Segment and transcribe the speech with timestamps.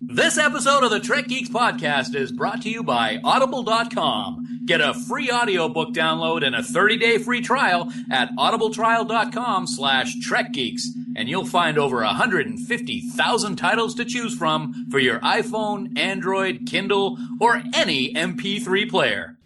[0.00, 4.60] This episode of the Trek Geeks podcast is brought to you by Audible.com.
[4.64, 10.82] Get a free audiobook download and a 30-day free trial at audibletrial.com slash trekgeeks,
[11.16, 17.60] and you'll find over 150,000 titles to choose from for your iPhone, Android, Kindle, or
[17.74, 19.36] any MP3 player.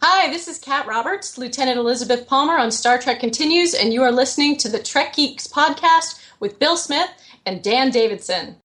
[0.00, 4.12] Hi, this is Kat Roberts, Lieutenant Elizabeth Palmer on Star Trek Continues, and you are
[4.12, 7.10] listening to the Trek Geeks podcast with Bill Smith
[7.44, 8.61] and Dan Davidson.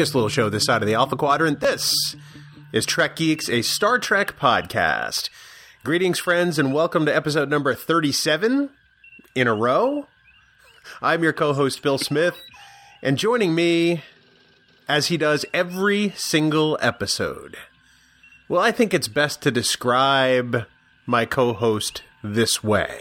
[0.00, 1.60] Biggest little show this side of the Alpha Quadrant.
[1.60, 2.16] This
[2.72, 5.28] is Trek Geeks, a Star Trek podcast.
[5.84, 8.70] Greetings, friends, and welcome to episode number 37
[9.34, 10.06] in a row.
[11.02, 12.40] I'm your co host, Bill Smith,
[13.02, 14.02] and joining me,
[14.88, 17.58] as he does every single episode.
[18.48, 20.64] Well, I think it's best to describe
[21.04, 23.00] my co host this way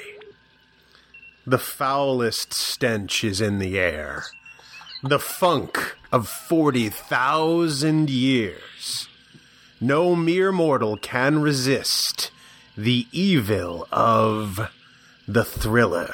[1.48, 4.26] The foulest stench is in the air
[5.02, 9.08] the funk of 40,000 years.
[9.82, 12.32] No mere mortal can resist
[12.76, 14.72] the evil of
[15.28, 16.14] the thriller.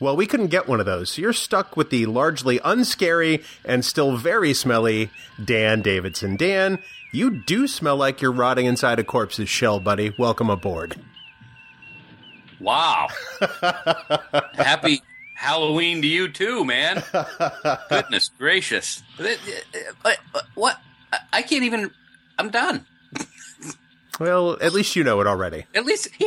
[0.00, 3.84] Well, we couldn't get one of those, so you're stuck with the largely unscary and
[3.84, 5.10] still very smelly
[5.42, 6.36] Dan Davidson.
[6.36, 6.78] Dan,
[7.12, 10.12] you do smell like you're rotting inside a corpse's shell, buddy.
[10.18, 10.96] Welcome aboard.
[12.60, 13.08] Wow.
[14.54, 15.00] Happy
[15.44, 17.02] Halloween to you too, man.
[17.90, 19.02] Goodness gracious.
[20.02, 20.18] What?
[20.54, 20.76] what?
[21.32, 21.90] I can't even.
[22.38, 22.86] I'm done.
[24.18, 25.66] Well, at least you know it already.
[25.74, 26.08] At least.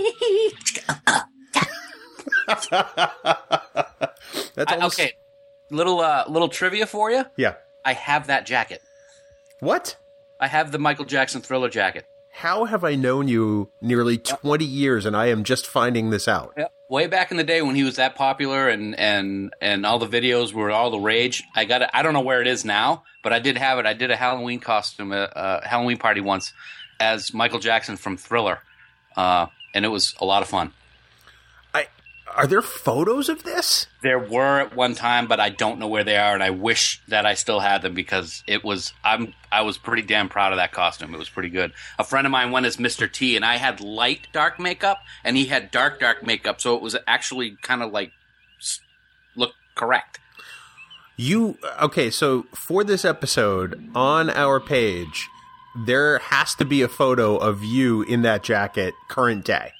[2.47, 2.71] That's
[4.73, 5.13] I- okay.
[5.69, 7.25] Little uh, little trivia for you.
[7.35, 7.55] Yeah.
[7.83, 8.81] I have that jacket.
[9.59, 9.97] What?
[10.39, 12.05] I have the Michael Jackson Thriller jacket.
[12.31, 16.53] How have I known you nearly 20 years and I am just finding this out?
[16.55, 16.71] Yep.
[16.89, 20.07] Way back in the day when he was that popular and and and all the
[20.07, 21.43] videos were all the rage.
[21.53, 21.89] I got it.
[21.93, 23.85] I don't know where it is now, but I did have it.
[23.85, 26.53] I did a Halloween costume, a, a Halloween party once
[26.99, 28.59] as Michael Jackson from Thriller,
[29.17, 30.71] uh, and it was a lot of fun.
[32.37, 33.87] Are there photos of this?
[34.03, 37.01] There were at one time, but I don't know where they are, and I wish
[37.07, 40.57] that I still had them because it was I'm I was pretty damn proud of
[40.57, 41.15] that costume.
[41.15, 41.73] It was pretty good.
[41.97, 43.11] A friend of mine went as Mr.
[43.11, 46.81] T, and I had light dark makeup, and he had dark dark makeup, so it
[46.83, 48.11] was actually kind of like
[48.59, 48.81] s-
[49.35, 50.19] look correct.
[51.15, 55.27] You okay, so for this episode on our page,
[55.87, 59.71] there has to be a photo of you in that jacket current day.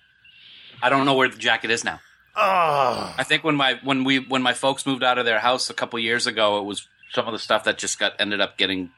[0.82, 2.00] I don't know where the jacket is now.
[2.40, 5.70] Oh, I think when my when we when my folks moved out of their house
[5.70, 8.58] a couple years ago, it was some of the stuff that just got ended up
[8.58, 8.92] getting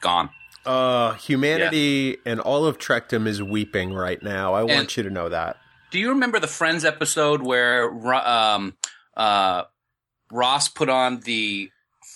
[0.00, 0.30] gone.
[0.64, 4.54] uh humanity and all of Trekdom is weeping right now.
[4.54, 5.56] I want And- you to know that.
[5.90, 8.76] Do you remember the Friends episode where um,
[9.16, 9.64] uh,
[10.30, 11.68] Ross put on the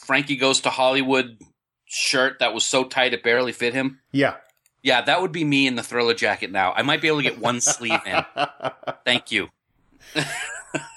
[0.06, 1.38] Frankie Goes to Hollywood
[1.84, 3.98] shirt that was so tight it barely fit him?
[4.12, 4.36] Yeah.
[4.82, 6.72] Yeah, that would be me in the Thriller jacket now.
[6.72, 8.24] I might be able to get one sleeve in.
[9.04, 9.48] Thank you.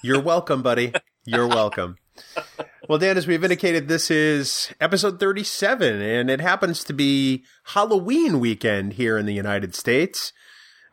[0.02, 0.92] You're welcome, buddy.
[1.24, 1.96] You're welcome.
[2.88, 8.40] Well, Dan, as we've indicated, this is episode 37, and it happens to be Halloween
[8.40, 10.32] weekend here in the United States.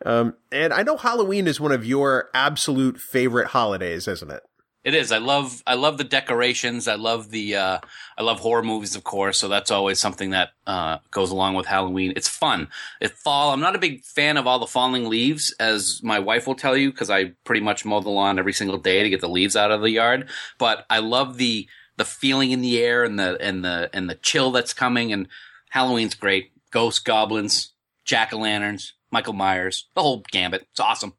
[0.05, 4.43] Um, and I know Halloween is one of your absolute favorite holidays, isn't it?
[4.85, 5.11] It is.
[5.11, 5.63] I love.
[5.65, 6.87] I love the decorations.
[6.87, 7.55] I love the.
[7.55, 7.79] Uh,
[8.19, 9.39] I love horror movies, of course.
[9.39, 12.13] So that's always something that uh, goes along with Halloween.
[12.15, 12.67] It's fun.
[13.01, 13.51] It fall.
[13.51, 16.77] I'm not a big fan of all the falling leaves, as my wife will tell
[16.77, 19.55] you, because I pretty much mow the lawn every single day to get the leaves
[19.55, 20.29] out of the yard.
[20.59, 21.67] But I love the
[21.97, 25.11] the feeling in the air and the and the and the chill that's coming.
[25.11, 25.27] And
[25.71, 26.51] Halloween's great.
[26.69, 27.73] Ghosts, goblins,
[28.03, 30.67] jack o' lanterns, Michael Myers, the whole gambit.
[30.69, 31.13] It's awesome.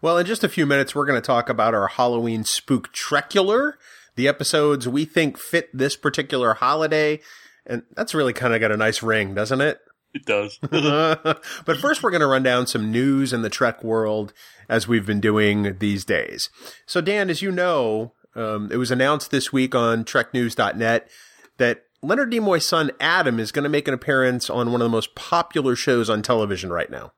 [0.00, 3.74] Well, in just a few minutes, we're going to talk about our Halloween spook spooktacular,
[4.16, 7.20] the episodes we think fit this particular holiday.
[7.66, 9.78] And that's really kind of got a nice ring, doesn't it?
[10.14, 10.58] It does.
[10.70, 14.32] but first, we're going to run down some news in the Trek world
[14.68, 16.50] as we've been doing these days.
[16.86, 21.08] So, Dan, as you know, Um, it was announced this week on TrekNews.net
[21.58, 24.96] that Leonard Nimoy's son Adam is going to make an appearance on one of the
[24.96, 27.12] most popular shows on television right now.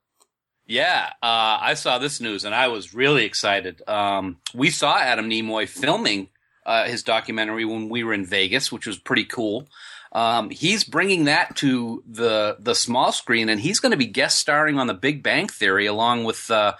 [0.67, 3.83] Yeah, uh, I saw this news and I was really excited.
[3.87, 6.29] Um, we saw Adam Nimoy filming
[6.65, 9.69] uh, his documentary when we were in Vegas, which was pretty cool.
[10.13, 14.39] Um, he's bringing that to the the small screen, and he's going to be guest
[14.39, 16.75] starring on The Big Bang Theory along with uh,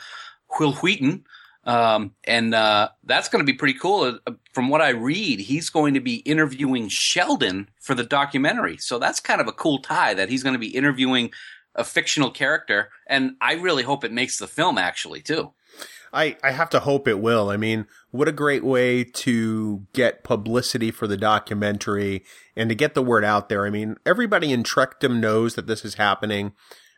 [0.59, 1.25] Wil Wheaton,
[1.65, 4.19] um, and uh, that's going to be pretty cool.
[4.25, 9.01] Uh, from what I read, he's going to be interviewing Sheldon for the documentary, so
[9.01, 11.33] that's kind of a cool tie that he's going to be interviewing
[11.75, 15.53] a fictional character, and I really hope it makes the film actually too.
[16.13, 17.51] I, I have to hope it will.
[17.51, 22.25] I mean, what a great way to get publicity for the documentary
[22.55, 23.67] and to get the word out there.
[23.67, 26.53] I mean, everybody in Trekdom knows that this is happening,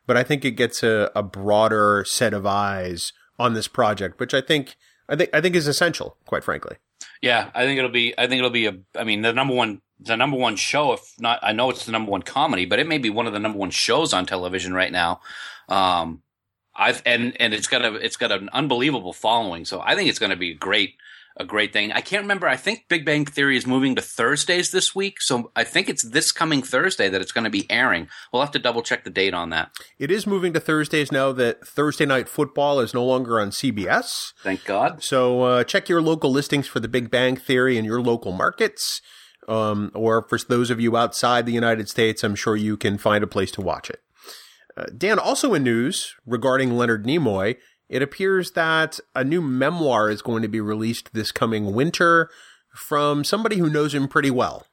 [0.07, 4.35] but I think it gets a, a broader set of eyes on this project, which
[4.35, 4.77] I think
[5.09, 6.77] I think I think is essential, quite frankly.
[7.23, 8.15] Yeah, I think it'll be.
[8.19, 8.77] I think it'll be a.
[8.95, 10.93] I mean, the number one, the number one show.
[10.93, 13.33] If not, I know it's the number one comedy, but it may be one of
[13.33, 15.21] the number one shows on television right now.
[15.69, 16.23] Um,
[16.75, 19.65] I've and and it's got a it's got an unbelievable following.
[19.65, 20.95] So I think it's going to be a great
[21.39, 21.93] a great thing.
[21.93, 22.49] I can't remember.
[22.49, 26.03] I think Big Bang Theory is moving to Thursdays this week, so I think it's
[26.03, 28.09] this coming Thursday that it's going to be airing.
[28.33, 29.71] We'll have to double check the date on that.
[29.99, 34.33] It is moving to Thursdays now that Thursday Night Football is no longer on CBS.
[34.43, 35.03] Thank God.
[35.03, 39.03] So uh, check your local listings for the Big Bang Theory in your local markets.
[39.49, 43.23] Um, or for those of you outside the United States, I'm sure you can find
[43.23, 44.01] a place to watch it.
[44.77, 47.57] Uh, Dan, also in news regarding Leonard Nimoy,
[47.89, 52.29] it appears that a new memoir is going to be released this coming winter
[52.75, 54.67] from somebody who knows him pretty well.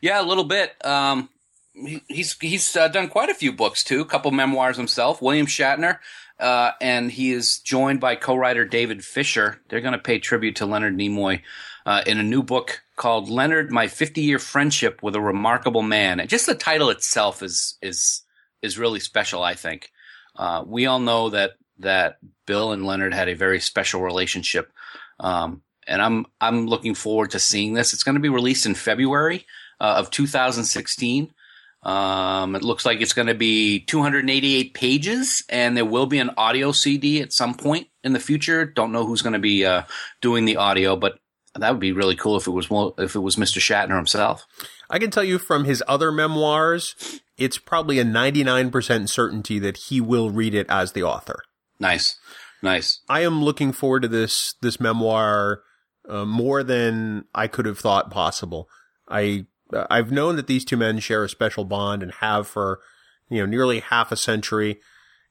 [0.00, 0.74] Yeah, a little bit.
[0.84, 1.28] Um,
[1.74, 5.22] he, he's he's uh, done quite a few books too, a couple memoirs himself.
[5.22, 5.98] William Shatner,
[6.40, 9.60] uh, and he is joined by co-writer David Fisher.
[9.68, 11.42] They're going to pay tribute to Leonard Nimoy
[11.86, 16.30] uh, in a new book called "Leonard: My 50-Year Friendship with a Remarkable Man." And
[16.30, 18.22] just the title itself is is
[18.62, 19.90] is really special, I think.
[20.36, 24.72] Uh, we all know that that Bill and Leonard had a very special relationship,
[25.18, 27.92] um, and I'm I'm looking forward to seeing this.
[27.92, 29.46] It's going to be released in February
[29.80, 31.34] uh, of 2016.
[31.82, 36.30] Um, it looks like it's going to be 288 pages, and there will be an
[36.36, 38.64] audio CD at some point in the future.
[38.64, 39.82] Don't know who's going to be uh,
[40.20, 41.18] doing the audio, but
[41.54, 42.66] that would be really cool if it was
[42.98, 43.58] if it was Mr.
[43.58, 44.46] Shatner himself.
[44.88, 50.00] I can tell you from his other memoirs, it's probably a 99% certainty that he
[50.00, 51.42] will read it as the author.
[51.78, 52.16] Nice,
[52.62, 53.00] nice.
[53.08, 55.62] I am looking forward to this this memoir
[56.08, 58.68] uh, more than I could have thought possible.
[59.08, 59.46] I
[59.90, 62.80] I've known that these two men share a special bond and have for
[63.28, 64.80] you know nearly half a century,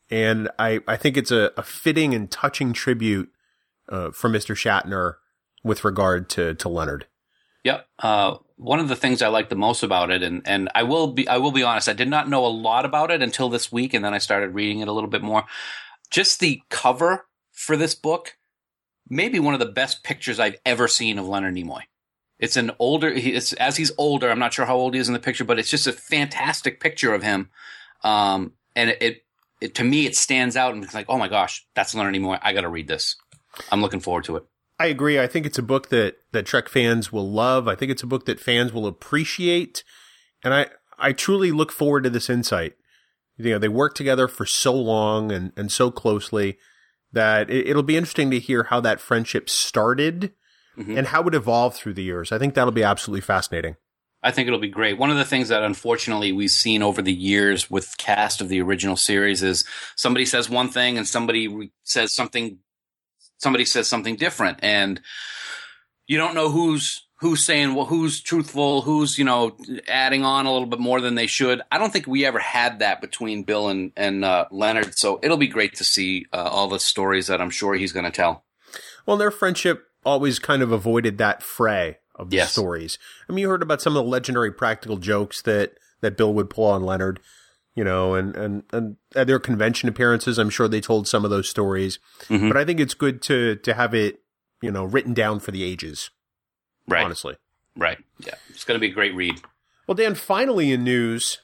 [0.10, 3.32] and I I think it's a, a fitting and touching tribute
[3.90, 4.56] uh, from Mr.
[4.56, 5.16] Shatner
[5.64, 7.08] with regard to to Leonard.
[7.64, 7.88] Yep.
[8.00, 11.14] Uh, one of the things I like the most about it, and, and I will
[11.14, 13.72] be I will be honest, I did not know a lot about it until this
[13.72, 15.46] week, and then I started reading it a little bit more.
[16.10, 18.38] Just the cover for this book,
[19.10, 21.84] maybe one of the best pictures I've ever seen of Leonard Nimoy.
[22.40, 24.30] It's an older, it's as he's older.
[24.30, 26.80] I'm not sure how old he is in the picture, but it's just a fantastic
[26.80, 27.52] picture of him.
[28.04, 29.26] Um, and it, it,
[29.62, 32.40] it, to me, it stands out and it's like, oh my gosh, that's Leonard Nimoy.
[32.42, 33.16] I got to read this.
[33.72, 34.44] I'm looking forward to it.
[34.82, 35.20] I agree.
[35.20, 37.68] I think it's a book that, that Trek fans will love.
[37.68, 39.84] I think it's a book that fans will appreciate.
[40.44, 42.74] And I, I truly look forward to this insight.
[43.38, 46.58] You know, they worked together for so long and, and so closely
[47.12, 50.34] that it, will be interesting to hear how that friendship started
[50.76, 50.98] mm-hmm.
[50.98, 52.32] and how it evolved through the years.
[52.32, 53.76] I think that'll be absolutely fascinating.
[54.24, 54.98] I think it'll be great.
[54.98, 58.62] One of the things that unfortunately we've seen over the years with cast of the
[58.62, 59.64] original series is
[59.96, 62.58] somebody says one thing and somebody re- says something
[63.42, 64.60] somebody says something different.
[64.62, 65.02] And
[66.08, 69.56] you don't know who's who's saying well who's truthful who's you know
[69.88, 71.62] adding on a little bit more than they should.
[71.72, 74.98] I don't think we ever had that between bill and and uh, leonard.
[74.98, 78.06] So it'll be great to see uh, all the stories that i'm sure he's going
[78.06, 78.46] to tell.
[79.06, 82.52] Well their friendship always kind of avoided that fray of the yes.
[82.52, 82.98] stories.
[83.30, 86.50] I mean you heard about some of the legendary practical jokes that that bill would
[86.50, 87.20] pull on leonard
[87.76, 91.32] you know, and, and, and at their convention appearances, I'm sure they told some of
[91.32, 92.48] those stories, mm-hmm.
[92.48, 94.22] but I think it's good to, to have it,
[94.62, 96.10] you know, written down for the ages.
[96.88, 97.04] Right.
[97.04, 97.38] Honestly.
[97.76, 98.00] Right.
[98.20, 98.36] Yeah.
[98.50, 99.42] It's going to be a great read.
[99.88, 101.40] Well, Dan, finally in news,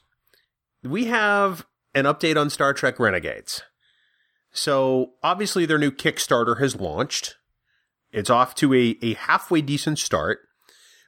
[0.84, 1.65] we have
[1.96, 3.63] an update on Star Trek Renegades.
[4.51, 7.36] So obviously their new Kickstarter has launched.
[8.12, 10.39] It's off to a, a halfway decent start,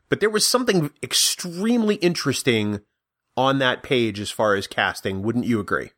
[0.10, 2.82] but there was something extremely interesting
[3.36, 5.22] on that page as far as casting.
[5.22, 5.92] Wouldn't you agree?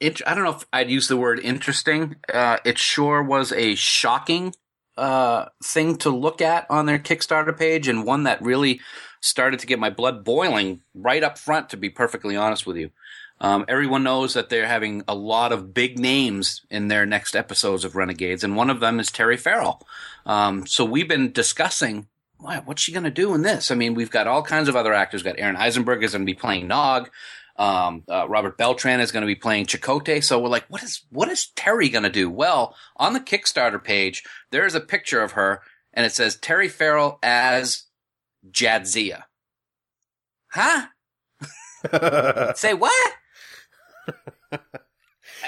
[0.00, 2.16] It, I don't know if I'd use the word interesting.
[2.32, 4.54] Uh, it sure was a shocking
[4.96, 8.80] uh, thing to look at on their Kickstarter page, and one that really
[9.20, 11.70] started to get my blood boiling right up front.
[11.70, 12.90] To be perfectly honest with you,
[13.40, 17.84] um, everyone knows that they're having a lot of big names in their next episodes
[17.84, 19.86] of Renegades, and one of them is Terry Farrell.
[20.26, 22.08] Um, so we've been discussing.
[22.38, 23.70] "Why, What's she going to do in this?
[23.70, 25.22] I mean, we've got all kinds of other actors.
[25.22, 27.10] We've got Aron Eisenberg is going to be playing Nog.
[27.56, 30.22] Um, uh, Robert Beltran is going to be playing Chakotay.
[30.22, 32.30] So we're like, what is what is Terry going to do?
[32.30, 36.68] Well, on the Kickstarter page, there is a picture of her, and it says Terry
[36.68, 37.84] Farrell as
[38.48, 39.24] Jadzia.
[40.52, 40.86] Huh?
[42.54, 43.12] Say what?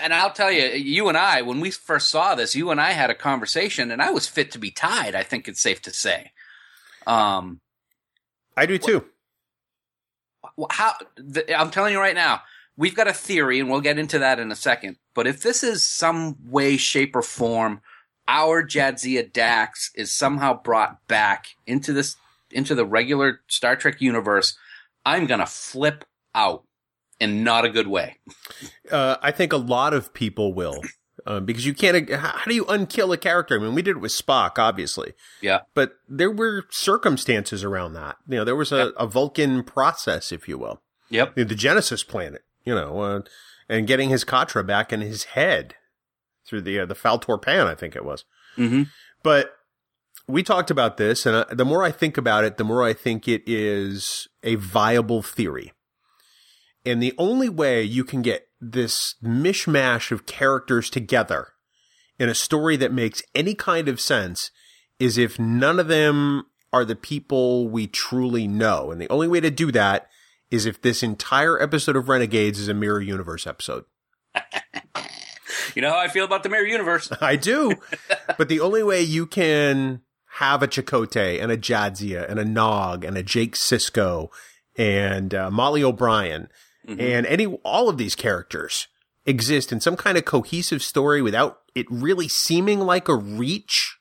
[0.01, 2.93] and I'll tell you, you and I, when we first saw this, you and I
[2.93, 5.15] had a conversation, and I was fit to be tied.
[5.15, 6.33] I think it's safe to say.
[7.11, 7.61] Um,
[8.57, 9.05] I do too.
[10.59, 12.43] Wh- how the, I'm telling you right now,
[12.77, 14.97] we've got a theory, and we'll get into that in a second.
[15.15, 17.81] But if this is some way, shape, or form,
[18.29, 22.17] our Jadzia Dax is somehow brought back into this
[22.53, 24.57] into the regular Star Trek universe,
[25.05, 26.65] I'm gonna flip out
[27.19, 28.19] in not a good way.
[28.91, 30.81] Uh, I think a lot of people will.
[31.27, 33.57] Uh, because you can't, how do you unkill a character?
[33.59, 38.17] I mean, we did it with Spock, obviously, Yeah, but there were circumstances around that.
[38.29, 40.81] You know, there was a, a Vulcan process, if you will.
[41.11, 43.21] yep, the Genesis planet, you know, uh,
[43.69, 45.75] and getting his Katra back in his head
[46.47, 48.25] through the uh, the Faltor Pan, I think it was.
[48.57, 48.85] hmm
[49.23, 49.53] But
[50.27, 52.93] we talked about this, and uh, the more I think about it, the more I
[52.93, 55.73] think it is a viable theory.
[56.87, 61.49] And the only way you can get this mishmash of characters together
[62.19, 64.51] in a story that makes any kind of sense
[64.99, 68.91] is if none of them are the people we truly know.
[68.91, 70.09] And the only way to do that
[70.51, 73.85] is if this entire episode of Renegades is a mirror universe episode.
[75.75, 77.11] You know how I feel about the Mirror Universe.
[77.21, 77.75] I do.
[78.39, 80.03] but the only way you can
[80.35, 84.29] have a Chakotay and a Jadzia and a Nog and a Jake Sisko
[84.77, 86.49] and uh, Molly O'Brien
[86.99, 88.89] and any all of these characters
[89.27, 93.99] exist in some kind of cohesive story without it really seeming like a reach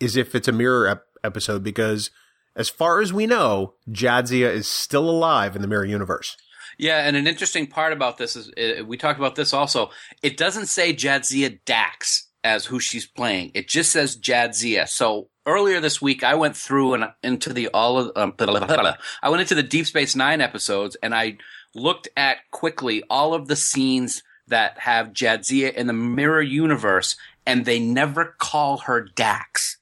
[0.00, 2.10] is if it's a mirror ep- episode because
[2.54, 6.36] as far as we know Jadzia is still alive in the mirror universe.
[6.78, 9.90] Yeah, and an interesting part about this is uh, we talked about this also.
[10.22, 13.50] It doesn't say Jadzia Dax as who she's playing.
[13.54, 14.88] It just says Jadzia.
[14.88, 19.40] So earlier this week, I went through and into the all of um, I went
[19.40, 21.38] into the Deep Space Nine episodes, and I
[21.76, 27.64] looked at quickly all of the scenes that have Jadzia in the mirror universe, and
[27.64, 29.78] they never call her Dax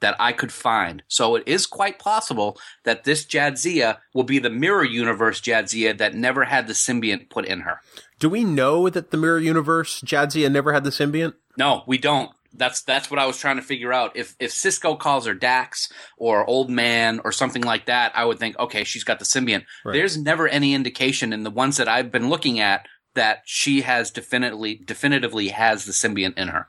[0.00, 1.02] that I could find.
[1.08, 6.14] So it is quite possible that this Jadzia will be the mirror universe Jadzia that
[6.14, 7.80] never had the symbiont put in her.
[8.18, 11.34] Do we know that the mirror universe Jadzia never had the symbiont?
[11.56, 12.30] No, we don't.
[12.56, 14.16] That's that's what I was trying to figure out.
[14.16, 18.38] If if Sisko calls her Dax or old man or something like that, I would
[18.38, 19.64] think, okay, she's got the symbiont.
[19.84, 19.94] Right.
[19.94, 24.10] There's never any indication in the ones that I've been looking at that she has
[24.10, 26.68] definitely definitively has the symbiont in her.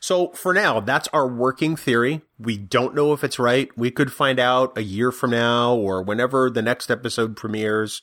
[0.00, 2.22] So for now, that's our working theory.
[2.38, 3.68] We don't know if it's right.
[3.76, 8.02] We could find out a year from now or whenever the next episode premieres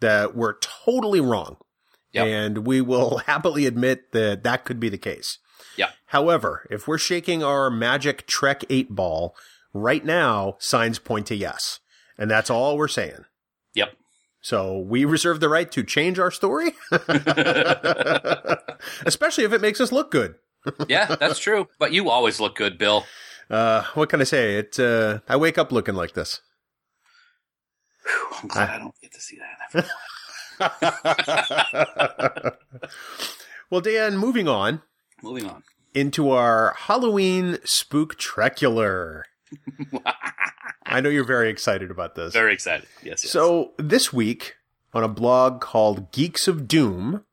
[0.00, 1.56] that we're totally wrong.
[2.12, 2.26] Yep.
[2.26, 5.38] And we will happily admit that that could be the case.
[5.76, 5.90] Yeah.
[6.06, 9.34] However, if we're shaking our magic Trek 8 ball,
[9.72, 11.80] right now, signs point to yes.
[12.16, 13.24] And that's all we're saying.
[13.74, 13.96] Yep.
[14.40, 16.72] So we reserve the right to change our story,
[19.06, 20.36] especially if it makes us look good.
[20.88, 21.68] yeah, that's true.
[21.78, 23.04] But you always look good, Bill.
[23.50, 24.58] Uh, what can I say?
[24.58, 26.40] It, uh, I wake up looking like this.
[28.04, 29.38] Whew, I'm glad I don't get to see
[29.72, 29.86] that.
[33.70, 34.82] well, Dan, moving on
[35.24, 35.62] Moving on.
[35.94, 39.22] into our Halloween spooktacular.
[40.86, 42.32] I know you're very excited about this.
[42.32, 42.86] Very excited.
[43.02, 43.24] Yes.
[43.24, 43.30] yes.
[43.30, 44.54] So this week
[44.92, 47.24] on a blog called Geeks of Doom,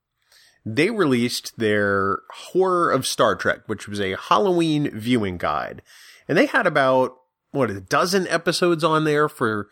[0.64, 5.82] they released their Horror of Star Trek, which was a Halloween viewing guide.
[6.28, 7.16] And they had about,
[7.50, 9.68] what, a dozen episodes on there for,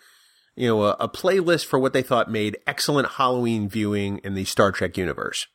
[0.56, 4.44] you know, a, a playlist for what they thought made excellent Halloween viewing in the
[4.44, 5.46] Star Trek universe.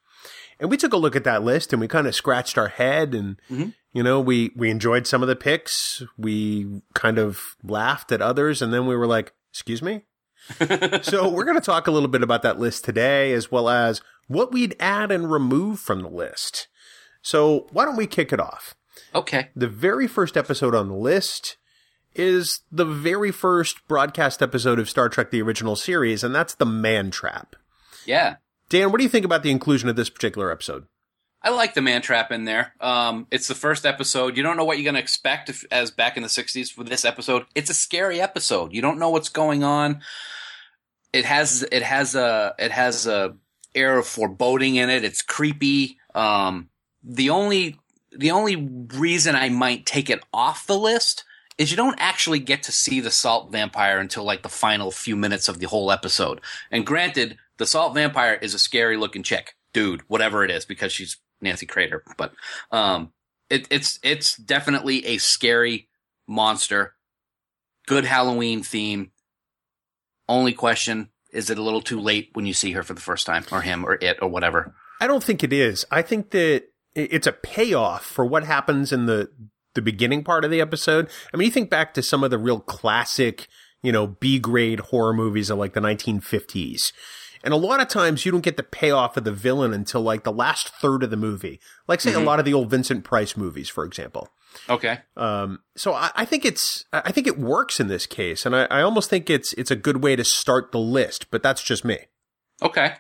[0.59, 3.13] And we took a look at that list and we kind of scratched our head
[3.13, 3.69] and, mm-hmm.
[3.93, 6.01] you know, we, we enjoyed some of the picks.
[6.17, 10.03] We kind of laughed at others and then we were like, excuse me?
[11.01, 14.01] so we're going to talk a little bit about that list today, as well as
[14.27, 16.67] what we'd add and remove from the list.
[17.21, 18.75] So why don't we kick it off?
[19.13, 19.49] okay.
[19.55, 21.57] The very first episode on the list
[22.13, 26.65] is the very first broadcast episode of Star Trek: The Original Series, and that's the
[26.65, 27.55] Man Trap.
[28.05, 28.35] Yeah.
[28.69, 30.85] Dan, what do you think about the inclusion of this particular episode?
[31.41, 32.73] I like the man trap in there.
[32.81, 34.35] Um, it's the first episode.
[34.35, 36.83] You don't know what you're going to expect if, as back in the 60s for
[36.83, 37.45] this episode.
[37.53, 38.73] It's a scary episode.
[38.73, 40.01] You don't know what's going on.
[41.13, 43.35] It has it has a it has a
[43.75, 45.03] air of foreboding in it.
[45.03, 45.99] It's creepy.
[46.15, 46.69] Um,
[47.03, 47.79] the only
[48.11, 48.55] the only
[48.95, 51.23] reason I might take it off the list
[51.57, 55.15] is you don't actually get to see the salt vampire until like the final few
[55.15, 56.41] minutes of the whole episode.
[56.71, 60.91] And granted, the salt vampire is a scary looking chick, dude, whatever it is, because
[60.91, 62.03] she's Nancy Crater.
[62.17, 62.33] But
[62.71, 63.11] um,
[63.49, 65.89] it, it's it's definitely a scary
[66.27, 66.95] monster.
[67.87, 69.11] Good Halloween theme.
[70.27, 73.25] Only question: Is it a little too late when you see her for the first
[73.25, 74.75] time, or him, or it, or whatever?
[74.99, 75.85] I don't think it is.
[75.91, 76.63] I think that
[76.95, 79.29] it's a payoff for what happens in the
[79.75, 81.09] the beginning part of the episode.
[81.33, 83.47] I mean, you think back to some of the real classic,
[83.83, 86.93] you know, B grade horror movies of like the 1950s.
[87.45, 90.23] And a lot of times you don't get the payoff of the villain until like
[90.23, 91.59] the last third of the movie.
[91.87, 92.21] Like say mm-hmm.
[92.21, 94.29] a lot of the old Vincent Price movies, for example.
[94.67, 94.99] Okay.
[95.15, 98.45] Um, so I, I, think it's, I think it works in this case.
[98.45, 101.43] And I, I almost think it's, it's a good way to start the list, but
[101.43, 101.99] that's just me.
[102.63, 102.93] Okay.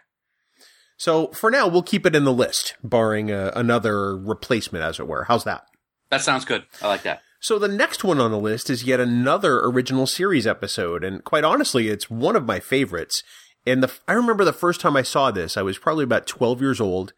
[0.97, 5.07] So for now, we'll keep it in the list, barring uh, another replacement, as it
[5.07, 5.25] were.
[5.25, 5.65] How's that?
[6.09, 6.65] That sounds good.
[6.81, 7.21] I like that.
[7.39, 11.43] So the next one on the list is yet another original series episode, and quite
[11.43, 13.23] honestly, it's one of my favorites.
[13.65, 16.61] And the I remember the first time I saw this, I was probably about 12
[16.61, 17.13] years old.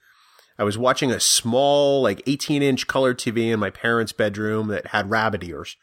[0.59, 4.87] I was watching a small, like 18 inch color TV in my parents' bedroom that
[4.87, 5.75] had rabbit ears.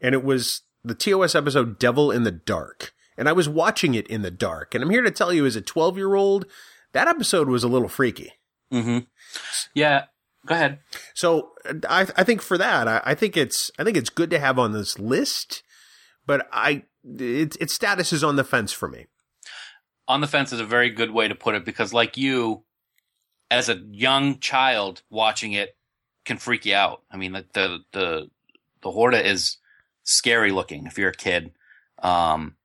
[0.00, 2.92] And it was the TOS episode Devil in the Dark.
[3.16, 4.74] And I was watching it in the dark.
[4.74, 6.46] And I'm here to tell you, as a 12 year old,
[6.92, 8.32] that episode was a little freaky.
[8.72, 8.98] Mm-hmm.
[9.74, 10.04] Yeah.
[10.46, 10.78] Go ahead.
[11.14, 11.50] So
[11.88, 14.56] I, I think for that, I, I think it's, I think it's good to have
[14.56, 15.64] on this list,
[16.26, 19.06] but I, its its status is on the fence for me
[20.08, 22.64] on the fence is a very good way to put it because, like you,
[23.50, 25.76] as a young child watching it,
[26.24, 27.02] can freak you out.
[27.10, 28.30] I mean, the the the,
[28.82, 29.58] the Horta is
[30.02, 31.52] scary looking if you're a kid.
[32.02, 32.56] Um,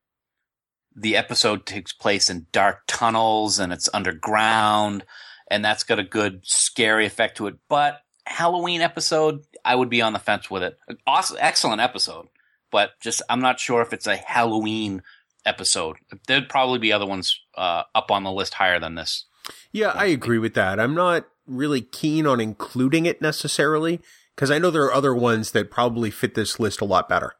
[0.96, 5.04] the episode takes place in dark tunnels and it's underground,
[5.50, 7.56] and that's got a good scary effect to it.
[7.68, 10.78] But Halloween episode, I would be on the fence with it.
[11.06, 12.28] Awesome, excellent episode,
[12.70, 15.02] but just I'm not sure if it's a Halloween
[15.44, 15.96] episode.
[16.26, 19.26] There'd probably be other ones uh, up on the list higher than this.
[19.72, 20.80] Yeah, I agree with that.
[20.80, 24.00] I'm not really keen on including it necessarily
[24.34, 27.34] because I know there are other ones that probably fit this list a lot better.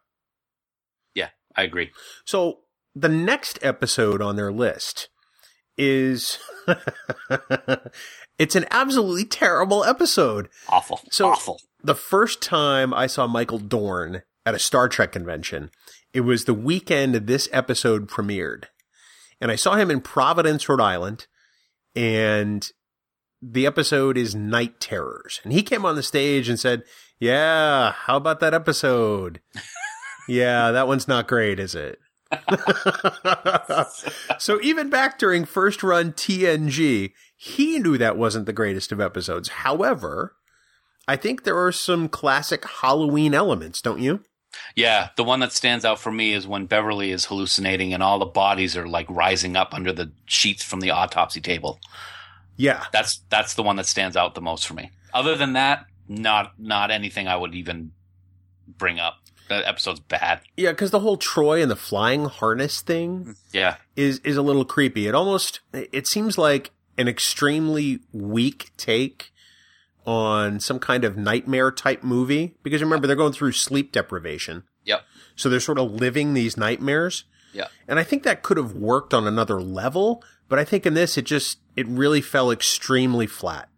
[1.14, 1.90] Yeah, I agree.
[2.24, 2.60] So
[2.94, 5.08] the next episode on their list
[5.76, 6.38] is
[8.38, 10.48] it's an absolutely terrible episode.
[10.68, 11.00] Awful.
[11.10, 11.60] So awful.
[11.82, 15.70] The first time I saw Michael Dorn at a Star Trek convention,
[16.14, 18.64] it was the weekend this episode premiered.
[19.40, 21.26] And I saw him in Providence, Rhode Island.
[21.96, 22.66] And
[23.42, 25.40] the episode is Night Terrors.
[25.42, 26.84] And he came on the stage and said,
[27.18, 29.40] Yeah, how about that episode?
[30.28, 31.98] yeah, that one's not great, is it?
[34.38, 39.48] so even back during first run TNG, he knew that wasn't the greatest of episodes.
[39.48, 40.36] However,
[41.06, 44.22] I think there are some classic Halloween elements, don't you?
[44.74, 48.18] Yeah, the one that stands out for me is when Beverly is hallucinating and all
[48.18, 51.78] the bodies are like rising up under the sheets from the autopsy table.
[52.56, 52.84] Yeah.
[52.92, 54.90] That's that's the one that stands out the most for me.
[55.12, 57.92] Other than that, not not anything I would even
[58.66, 59.18] bring up.
[59.48, 60.40] That episode's bad.
[60.56, 64.42] Yeah, because the whole Troi and the flying harness thing, mm, yeah, is is a
[64.42, 65.06] little creepy.
[65.06, 69.32] It almost it seems like an extremely weak take
[70.06, 74.64] on some kind of nightmare type movie because remember they're going through sleep deprivation.
[74.84, 75.02] Yep.
[75.36, 77.24] So they're sort of living these nightmares.
[77.52, 77.68] Yeah.
[77.88, 81.16] And I think that could have worked on another level, but I think in this
[81.16, 83.68] it just it really fell extremely flat.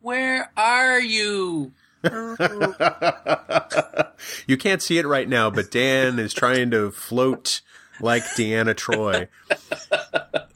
[0.00, 1.72] Where are you?
[4.46, 7.62] you can't see it right now, but Dan is trying to float
[8.00, 9.28] like Deanna Troi.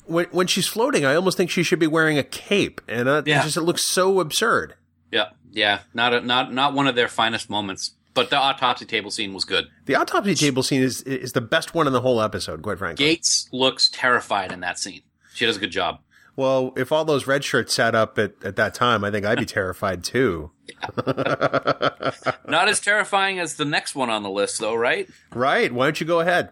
[0.04, 3.22] when, when she's floating, I almost think she should be wearing a cape, and uh,
[3.24, 3.40] yeah.
[3.40, 4.74] it just it looks so absurd.
[5.10, 7.92] Yeah, yeah, not a, not not one of their finest moments.
[8.14, 9.66] But the autopsy table scene was good.
[9.86, 13.04] The autopsy table scene is is the best one in the whole episode, quite frankly.
[13.04, 15.02] Gates looks terrified in that scene.
[15.34, 16.00] She does a good job.
[16.34, 19.38] Well, if all those red shirts sat up at, at that time, I think I'd
[19.38, 20.52] be terrified too.
[20.96, 25.08] Not as terrifying as the next one on the list, though, right?
[25.34, 25.72] Right.
[25.72, 26.50] Why don't you go ahead?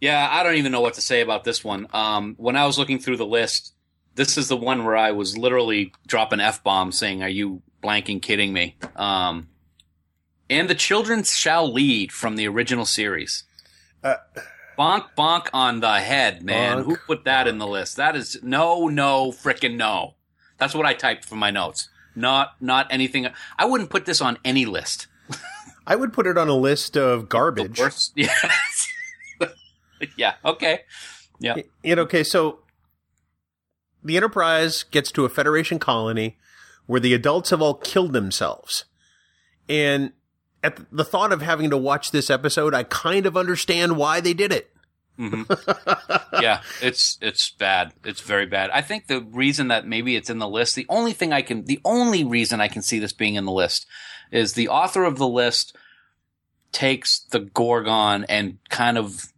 [0.00, 1.86] Yeah, I don't even know what to say about this one.
[1.92, 3.74] Um, when I was looking through the list,
[4.16, 8.20] this is the one where I was literally dropping f bombs, saying, "Are you blanking
[8.20, 9.48] kidding me?" Um,
[10.50, 13.44] and the children shall lead from the original series.
[14.02, 14.16] Uh,
[14.78, 16.78] bonk, bonk on the head, man.
[16.78, 16.84] Bonk.
[16.84, 17.96] Who put that in the list?
[17.96, 20.14] That is no, no, frickin' no.
[20.58, 21.88] That's what I typed for my notes.
[22.14, 23.28] Not not anything.
[23.58, 25.06] I wouldn't put this on any list.
[25.86, 27.80] I would put it on a list of garbage.
[28.16, 28.34] Yeah.
[30.16, 30.34] yeah.
[30.44, 30.80] Okay.
[31.38, 31.56] Yeah.
[31.82, 32.60] You know, okay, so
[34.06, 36.36] the Enterprise gets to a Federation colony
[36.86, 38.84] where the adults have all killed themselves.
[39.68, 40.12] And
[40.62, 44.32] at the thought of having to watch this episode, I kind of understand why they
[44.32, 44.70] did it.
[45.18, 46.40] Mm-hmm.
[46.42, 47.94] yeah, it's it's bad.
[48.04, 48.70] It's very bad.
[48.70, 51.64] I think the reason that maybe it's in the list, the only thing I can,
[51.64, 53.86] the only reason I can see this being in the list,
[54.30, 55.74] is the author of the list
[56.70, 59.32] takes the Gorgan and kind of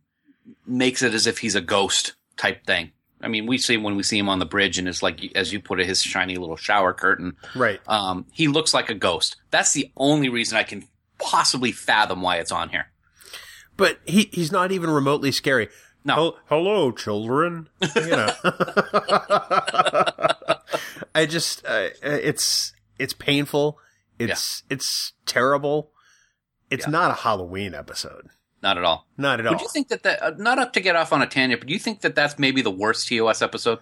[0.67, 2.91] makes it as if he's a ghost type thing.
[3.21, 5.21] I mean, we see him when we see him on the bridge, and it's like,
[5.37, 7.37] as you put it, his shiny little shower curtain.
[7.57, 7.81] Right.
[7.89, 9.37] Um, he looks like a ghost.
[9.51, 10.87] That's the only reason I can
[11.19, 12.91] possibly fathom why it's on here.
[13.77, 15.69] But he he's not even remotely scary.
[16.05, 16.15] No.
[16.15, 17.69] Hel- hello, children.
[17.97, 18.33] You know.
[21.15, 23.79] I just uh, it's it's painful.
[24.19, 25.91] It's it's terrible.
[26.71, 26.91] It's Yeah.
[26.93, 28.29] not a Halloween episode.
[28.63, 29.07] Not at all.
[29.17, 29.53] Not at all.
[29.55, 31.69] Would you think that that uh, not up to get off on a tangent, but
[31.69, 33.79] do you think that that's maybe the worst TOS episode?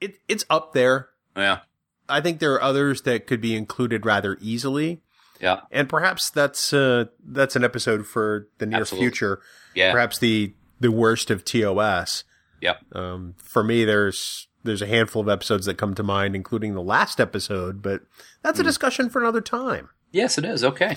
[0.00, 1.08] it it's up there.
[1.36, 1.60] Yeah,
[2.08, 5.02] I think there are others that could be included rather easily,
[5.40, 9.08] yeah, and perhaps that's uh, that's an episode for the near Absolutely.
[9.08, 9.40] future.
[9.74, 12.24] yeah, Perhaps the the worst of TOS.
[12.60, 12.78] yep.
[12.92, 16.82] Um, for me, there's there's a handful of episodes that come to mind, including the
[16.82, 18.00] last episode, but
[18.42, 18.66] that's a Hmm.
[18.68, 19.90] discussion for another time.
[20.10, 20.64] Yes, it is.
[20.64, 20.96] Okay.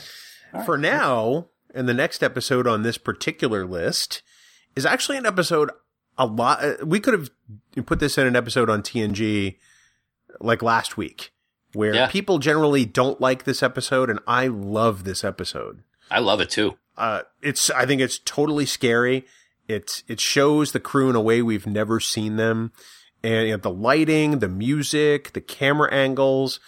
[0.65, 4.21] For now, and the next episode on this particular list
[4.75, 5.71] is actually an episode
[6.17, 6.63] a lot.
[6.63, 7.29] uh, We could have
[7.85, 9.57] put this in an episode on TNG
[10.39, 11.31] like last week,
[11.73, 12.07] where Yeah.
[12.07, 15.83] people generally don't like this episode, and I love this episode.
[16.11, 16.77] I love it too.
[16.97, 19.25] Uh, it's I think it's totally scary.
[19.67, 22.71] It it shows the crew in a way we've never seen them,
[23.23, 26.59] and you know, the lighting, the music, the camera angles.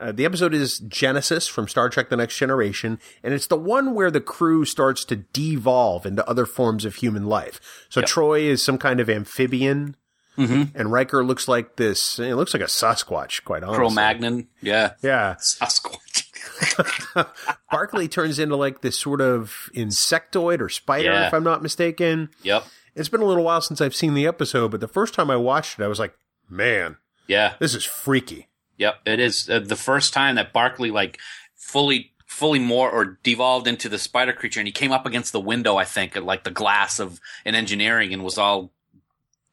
[0.00, 3.94] Uh, the episode is Genesis from Star Trek: The Next Generation, and it's the one
[3.94, 7.86] where the crew starts to devolve into other forms of human life.
[7.88, 9.96] So Troi is some kind of amphibian,
[10.36, 10.76] Mm-hmm.
[10.78, 12.20] and Riker looks like this.
[12.20, 13.78] It looks like a Sasquatch, quite honestly.
[13.86, 14.46] Cro-Magnon.
[14.62, 14.92] Yeah.
[15.02, 15.34] Yeah.
[15.40, 17.26] Sasquatch.
[17.72, 21.26] Barkley turns into like this sort of insectoid or spider, Yeah.
[21.26, 22.30] if I'm not mistaken.
[22.44, 22.64] yep.
[22.94, 25.36] It's been a little while since I've seen the episode, but the first time I
[25.36, 26.14] watched it, I was like,
[26.48, 27.54] man, Yeah.
[27.58, 28.46] this is freaky.
[28.78, 29.00] Yep.
[29.06, 31.18] It is uh, the first time that Barkley like
[31.54, 35.40] fully fully more or devolved into the spider creature and he came up against the
[35.40, 38.70] window i think at like the glass of an engineering and was all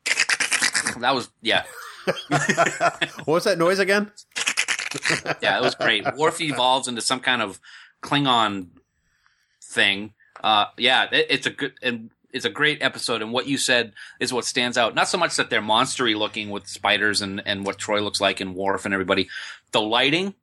[1.00, 1.64] that was yeah
[3.26, 4.12] What was that noise again?
[5.42, 6.06] yeah, it was great.
[6.16, 7.60] Worf evolves into some kind of
[8.02, 8.68] Klingon
[9.64, 10.14] thing.
[10.44, 13.22] Uh, yeah, it, it's a good and it's a great episode.
[13.22, 14.94] And what you said is what stands out.
[14.94, 18.42] Not so much that they're monstery looking with spiders and and what Troi looks like
[18.42, 19.30] and Worf and everybody.
[19.72, 20.36] The lighting.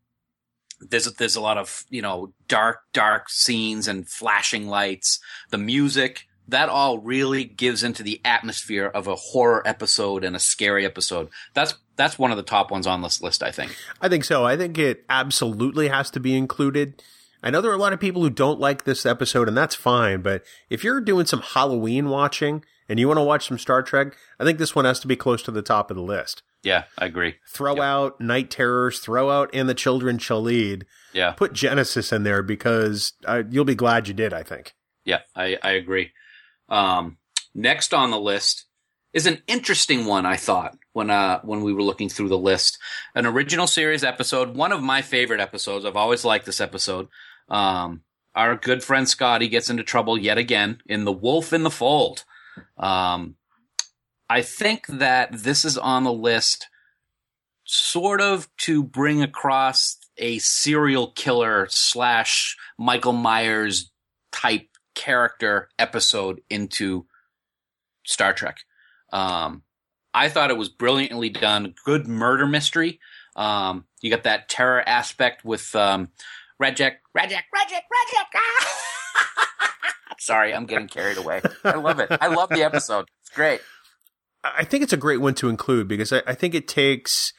[0.81, 5.21] There's there's a lot of you know dark dark scenes and flashing lights.
[5.51, 10.41] The music that all really gives into the atmosphere of a horror episode and a
[10.41, 11.29] scary episode.
[11.53, 13.77] That's that's one of the top ones on this list, I think.
[14.01, 14.47] I think so.
[14.47, 17.03] I think it absolutely has to be included.
[17.43, 19.75] I know there are a lot of people who don't like this episode, and that's
[19.75, 20.23] fine.
[20.23, 24.15] But if you're doing some Halloween watching and you want to watch some Star Trek,
[24.39, 26.43] I think this one has to be close to the top of the list.
[26.63, 27.37] Yeah, I agree.
[27.49, 32.23] Throw out Night Terrors, throw out And the Children Shall Lead, Yeah, put Genesis in
[32.23, 34.75] there because uh, you'll be glad you did, I think.
[35.05, 36.13] yeah, I, I agree.
[36.69, 37.19] Um,
[37.55, 38.67] next on the list
[39.13, 40.25] is an interesting one.
[40.25, 42.79] I thought when uh when we were looking through the list,
[43.15, 45.85] an original series episode, one of my favorite episodes.
[45.85, 47.09] I've always liked this episode.
[47.49, 48.03] Um,
[48.35, 52.25] our good friend Scotty gets into trouble yet again in the Wolf in the Fold.
[52.79, 53.37] Um,
[54.29, 56.69] I think that this is on the list,
[57.65, 63.91] sort of to bring across a serial killer slash Michael Myers
[64.31, 67.07] type character episode into
[68.05, 68.61] Star Trek.
[69.13, 69.63] Um,
[70.15, 71.75] I thought it was brilliantly done.
[71.85, 73.01] Good murder mystery.
[73.37, 76.11] Um, you got that terror aspect with um,
[76.63, 78.41] Redjac, Redjac, Redjac, Redjac.
[80.21, 81.41] Sorry, I'm getting carried away.
[81.65, 82.09] I love it.
[82.21, 83.07] I love the episode.
[83.23, 83.61] It's great.
[84.45, 87.33] I think it's a great one to include because I, I think it takes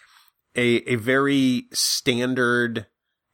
[0.56, 2.88] a a very standard,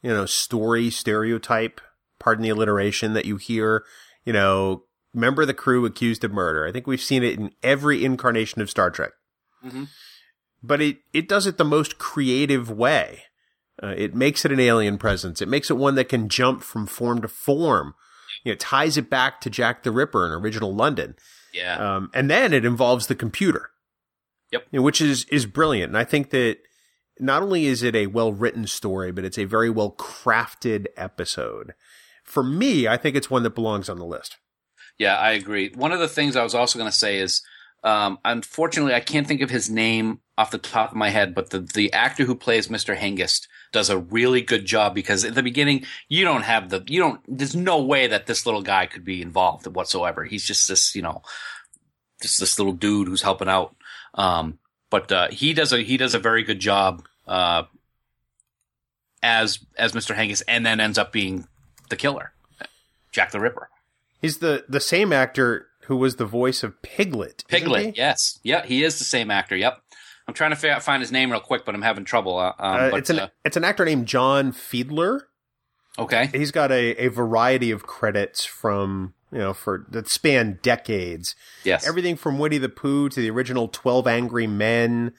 [0.03, 1.81] you know, story stereotype,
[2.19, 3.83] pardon the alliteration that you hear,
[4.25, 6.67] you know, member of the crew accused of murder.
[6.67, 9.11] I think we've seen it in every incarnation of Star Trek.
[9.65, 9.87] Mhm.
[10.61, 13.23] But it, it does it the most creative way.
[13.81, 15.41] Uh, it makes it an alien presence.
[15.41, 17.93] It makes it one that can jump from form to form.
[18.43, 21.15] You know, it ties it back to Jack the Ripper in original London.
[21.53, 21.95] Yeah.
[21.95, 23.71] Um, and then it involves the computer.
[24.51, 24.67] Yep.
[24.71, 25.89] You know, which is is brilliant.
[25.89, 26.57] And I think that
[27.19, 31.73] not only is it a well written story, but it's a very well crafted episode.
[32.23, 34.37] For me, I think it's one that belongs on the list.
[34.97, 35.71] Yeah, I agree.
[35.73, 37.41] One of the things I was also going to say is,
[37.83, 41.49] um, unfortunately, I can't think of his name off the top of my head, but
[41.49, 42.97] the, the actor who plays Mr.
[42.97, 46.97] Hengist does a really good job because at the beginning, you don't have the, you
[46.97, 50.23] don't, there's no way that this little guy could be involved whatsoever.
[50.23, 51.23] He's just this, you know,
[52.21, 53.75] just this little dude who's helping out.
[54.13, 57.63] Um, but, uh, he does a, he does a very good job, uh,
[59.21, 60.15] as, as Mr.
[60.15, 61.49] Hengist and then ends up being
[61.89, 62.31] the killer,
[63.11, 63.69] Jack the Ripper.
[64.21, 67.43] He's the, the same actor who was the voice of Piglet.
[67.49, 68.39] Piglet, yes.
[68.41, 69.57] Yeah, he is the same actor.
[69.57, 69.81] Yep.
[70.29, 72.37] I'm trying to fi- find his name real quick, but I'm having trouble.
[72.37, 75.21] Uh, um, Uh, but, it's an uh, it's an actor named John Fiedler.
[75.97, 76.27] okay.
[76.31, 81.35] He's got a, a variety of credits from you know for that span decades.
[81.63, 81.87] Yes.
[81.87, 85.13] Everything from Winnie the Pooh to the original Twelve Angry Men,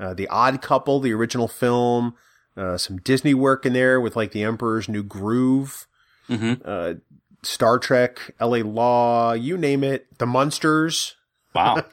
[0.00, 2.14] uh, The Odd Couple, the original film,
[2.56, 5.86] uh, some Disney work in there with like The Emperor's New Groove,
[6.26, 6.94] hmm uh,
[7.42, 8.62] Star Trek, L.A.
[8.62, 11.16] Law, you name it, The Munsters.
[11.54, 11.84] Wow.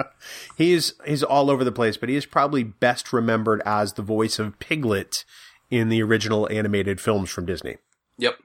[0.56, 4.38] He's he's all over the place, but he is probably best remembered as the voice
[4.38, 5.24] of Piglet
[5.70, 7.76] in the original animated films from Disney.
[8.18, 8.36] yep.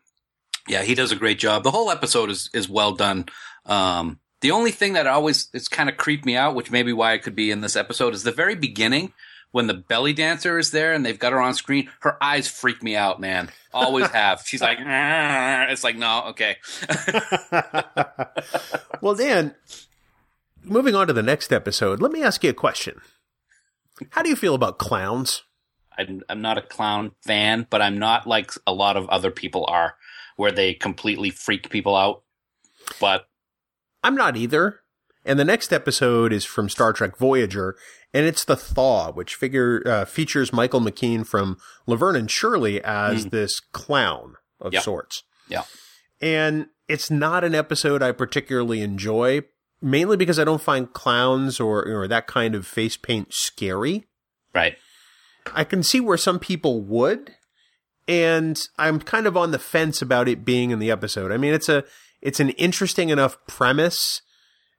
[0.67, 1.63] Yeah, he does a great job.
[1.63, 3.25] The whole episode is is well done.
[3.65, 6.93] Um, the only thing that always it's kind of creeped me out, which may be
[6.93, 9.13] why it could be in this episode, is the very beginning
[9.51, 11.89] when the belly dancer is there and they've got her on screen.
[12.01, 13.49] Her eyes freak me out, man.
[13.73, 14.41] Always have.
[14.45, 16.57] She's like, "Ah." it's like, no, okay.
[19.01, 19.55] well, Dan,
[20.63, 23.01] moving on to the next episode, let me ask you a question.
[24.11, 25.43] How do you feel about clowns?
[25.97, 29.65] I'm, I'm not a clown fan, but I'm not like a lot of other people
[29.67, 29.95] are,
[30.37, 32.23] where they completely freak people out.
[32.99, 33.27] But
[34.03, 34.79] I'm not either.
[35.23, 37.75] And the next episode is from Star Trek Voyager,
[38.11, 43.27] and it's the Thaw, which figure uh, features Michael McKean from Laverne and Shirley as
[43.27, 44.79] this clown of Yeah.
[44.79, 45.23] sorts.
[45.47, 45.63] yeah,
[46.19, 49.41] And it's not an episode I particularly enjoy,
[49.81, 54.05] mainly because I don't find clowns or or that kind of face paint scary.
[54.53, 54.77] right.
[55.55, 57.31] I can see where some people would,
[58.07, 61.31] and I'm kind of on the fence about it being in the episode.
[61.31, 61.83] I mean, it's a
[62.21, 64.21] it's an interesting enough premise.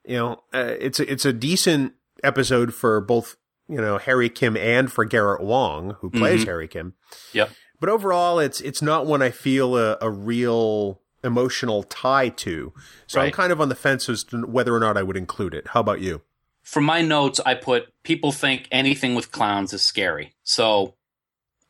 [0.05, 3.37] You know, uh, it's a, it's a decent episode for both
[3.69, 6.47] you know Harry Kim and for Garrett Wang, who plays Mhm.
[6.47, 6.95] Harry Kim.
[7.33, 7.49] Yeah.
[7.81, 12.73] But overall, it's it's not one I feel a, a real emotional tie to.
[13.07, 15.55] So I'm kind of on the fence as to whether or not I would include
[15.55, 15.69] it.
[15.69, 16.23] How about you?
[16.63, 20.35] For my notes, I put people think anything with clowns is scary.
[20.45, 20.95] So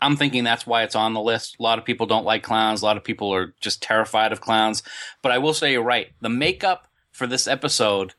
[0.03, 1.57] I'm thinking that's why it's on the list.
[1.59, 2.83] A lot of people don't like clowns.
[2.83, 4.83] A lot of people are just terrified of clowns.
[5.23, 6.09] But I will say you're right.
[6.21, 8.15] The makeup for this episode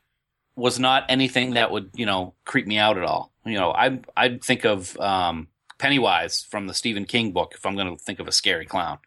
[0.56, 3.32] was not anything that would, you know, creep me out at all.
[3.46, 7.76] You know, I I'd think of um, Pennywise from the Stephen King book if I'm
[7.76, 9.00] going to think of a scary clown.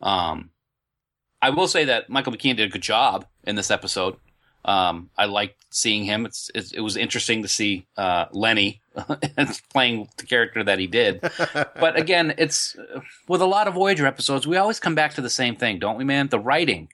[0.00, 0.50] Um,
[1.40, 4.16] I will say that Michael McKean did a good job in this episode.
[4.64, 6.26] Um, I liked seeing him.
[6.26, 8.80] It's, it's it was interesting to see uh, Lenny
[9.72, 11.20] playing the character that he did.
[11.80, 12.76] But again, it's
[13.28, 15.96] with a lot of Voyager episodes, we always come back to the same thing, don't
[15.96, 16.28] we, man?
[16.28, 16.88] The writing.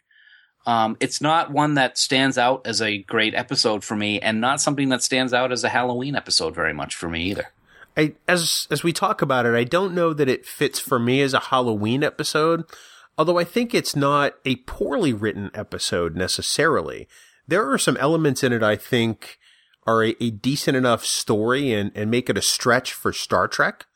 [0.67, 4.61] Um, it's not one that stands out as a great episode for me, and not
[4.61, 7.47] something that stands out as a Halloween episode very much for me either.
[7.97, 11.21] I as as we talk about it, I don't know that it fits for me
[11.23, 12.65] as a Halloween episode.
[13.17, 17.09] Although I think it's not a poorly written episode necessarily.
[17.47, 19.39] There are some elements in it I think
[19.87, 23.87] are a, a decent enough story and, and make it a stretch for Star Trek.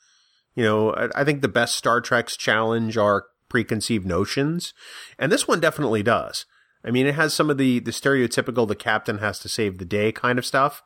[0.54, 4.74] You know, I, I think the best Star Treks challenge are preconceived notions,
[5.18, 6.44] and this one definitely does.
[6.84, 9.84] I mean, it has some of the the stereotypical the captain has to save the
[9.84, 10.82] day kind of stuff.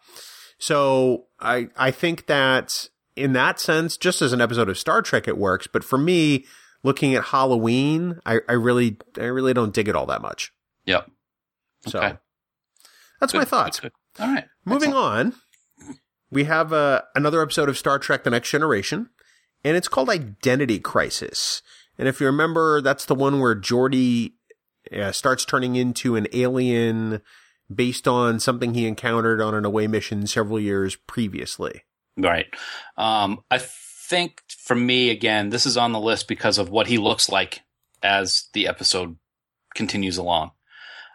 [0.58, 5.28] So I I think that in that sense, just as an episode of Star Trek,
[5.28, 5.66] it works.
[5.66, 6.44] But for me,
[6.82, 10.52] looking at Halloween, I, I really I really don't dig it all that much.
[10.86, 11.10] Yep.
[11.88, 12.16] So Okay.
[13.20, 13.80] that's my thoughts.
[13.80, 14.22] good, good.
[14.22, 14.44] All right.
[14.64, 15.34] Moving on,
[16.30, 19.10] we have uh, another episode of Star Trek: The Next Generation,
[19.64, 21.62] and it's called Identity Crisis.
[21.98, 24.32] And if you remember, that's the one where Geordi
[24.96, 27.20] uh, starts turning into an alien
[27.72, 31.82] based on something he encountered on an away mission several years previously.
[32.16, 32.46] Right.
[32.96, 33.58] Um, I
[34.02, 37.62] think for me, again, this is on the list because of what he looks like
[38.02, 39.16] as the episode
[39.74, 40.50] continues along.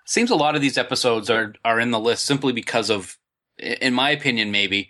[0.06, 3.18] Seems a lot of these episodes are, are in the list simply because of,
[3.58, 4.90] in my opinion, maybe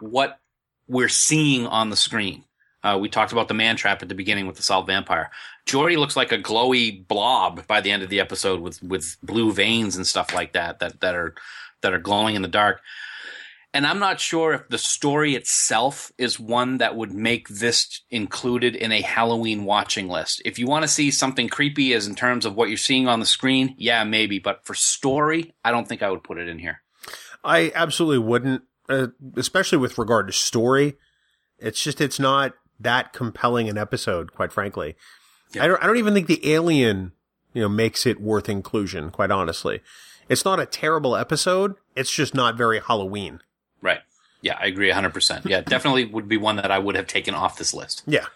[0.00, 0.40] what
[0.88, 2.44] we're seeing on the screen.
[2.82, 5.30] Uh, we talked about the man trap at the beginning with the salt vampire.
[5.66, 9.52] Geordi looks like a glowy blob by the end of the episode with, with blue
[9.52, 11.34] veins and stuff like that, that, that are,
[11.82, 12.80] that are glowing in the dark
[13.74, 18.76] and I'm not sure if the story itself is one that would make this included
[18.76, 20.40] in a Halloween watching list.
[20.44, 23.18] If you want to see something creepy as in terms of what you're seeing on
[23.18, 24.38] the screen, yeah, maybe.
[24.38, 26.82] But for story, I don't think I would put it in here.
[27.42, 30.94] I absolutely wouldn't, uh, especially with regard to story.
[31.58, 34.94] It's just it's not that compelling an episode, quite frankly.
[35.52, 35.64] Yeah.
[35.64, 35.82] I don't.
[35.82, 37.10] I don't even think the alien,
[37.52, 39.10] you know, makes it worth inclusion.
[39.10, 39.80] Quite honestly,
[40.28, 41.74] it's not a terrible episode.
[41.96, 43.40] It's just not very Halloween.
[44.44, 45.46] Yeah, I agree 100%.
[45.46, 48.02] Yeah, definitely would be one that I would have taken off this list.
[48.06, 48.26] Yeah.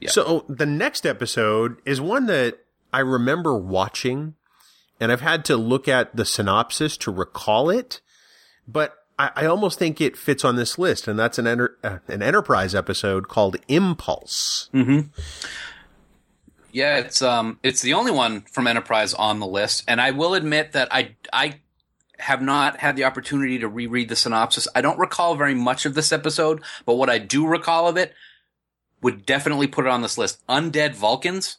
[0.00, 0.10] Yeah.
[0.10, 2.60] So the next episode is one that
[2.92, 4.34] I remember watching,
[5.00, 8.00] and I've had to look at the synopsis to recall it,
[8.66, 11.98] but I, I almost think it fits on this list, and that's an enter, uh,
[12.06, 14.70] an Enterprise episode called Impulse.
[16.72, 20.34] Yeah, it's um it's the only one from Enterprise on the list, and I will
[20.34, 21.60] admit that I I
[22.20, 24.68] have not had the opportunity to reread the synopsis.
[24.74, 28.14] I don't recall very much of this episode, but what I do recall of it
[29.02, 30.44] would definitely put it on this list.
[30.48, 31.58] Undead Vulcans.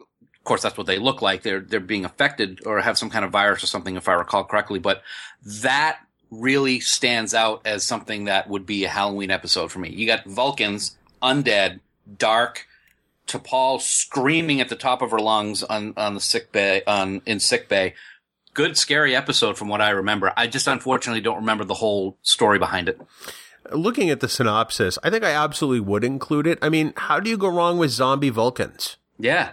[0.00, 1.42] Of course, that's what they look like.
[1.42, 4.44] They're they're being affected or have some kind of virus or something, if I recall
[4.44, 4.80] correctly.
[4.80, 5.02] But
[5.44, 9.90] that really stands out as something that would be a Halloween episode for me.
[9.90, 11.80] You got Vulcans, undead,
[12.18, 12.66] dark,
[13.26, 17.40] T'Pol screaming at the top of her lungs on on the sick bay on in
[17.40, 17.94] sick bay.
[18.54, 20.32] Good scary episode from what I remember.
[20.36, 23.00] I just unfortunately don't remember the whole story behind it.
[23.70, 26.58] Looking at the synopsis, I think I absolutely would include it.
[26.60, 28.96] I mean, how do you go wrong with zombie Vulcans?
[29.18, 29.52] Yeah.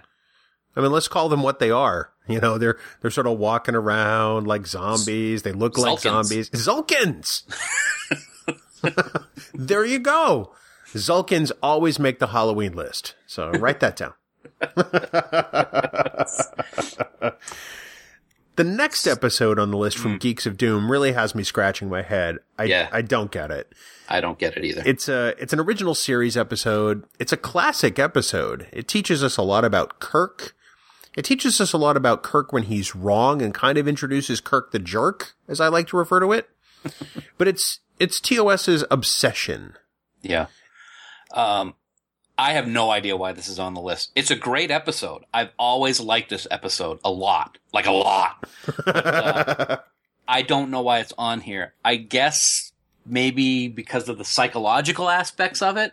[0.76, 2.12] I mean, let's call them what they are.
[2.28, 5.42] You know, they're they're sort of walking around like zombies.
[5.42, 6.50] They look like zombies.
[6.52, 7.44] Zulkins.
[9.54, 10.54] there you go.
[10.94, 13.16] Zulkins always make the Halloween list.
[13.26, 14.14] So write that down.
[18.60, 22.02] the next episode on the list from Geeks of Doom really has me scratching my
[22.02, 22.40] head.
[22.58, 22.90] I Yeah.
[22.92, 23.72] I don't get it.
[24.10, 24.84] I don't get it either.
[24.86, 27.06] It's a it's an original series episode.
[27.20, 28.68] It's a classic episode.
[28.74, 30.58] It teaches us a lot about Kirk.
[31.16, 34.74] It teaches us a lot about Kirk when he's wrong and kind of introduces Kirk
[34.74, 36.50] the jerk, as I like to refer to it.
[37.38, 39.76] but it's it's TOS's obsession.
[40.22, 40.48] Yeah.
[41.34, 41.76] Um,
[42.40, 44.12] I have no idea why this is on the list.
[44.16, 45.26] It's a great episode.
[45.34, 48.48] I've always liked this episode a lot, like a lot.
[48.86, 49.78] But, uh,
[50.26, 51.74] I don't know why it's on here.
[51.84, 52.72] I guess
[53.06, 55.92] maybe because of the psychological aspects of it.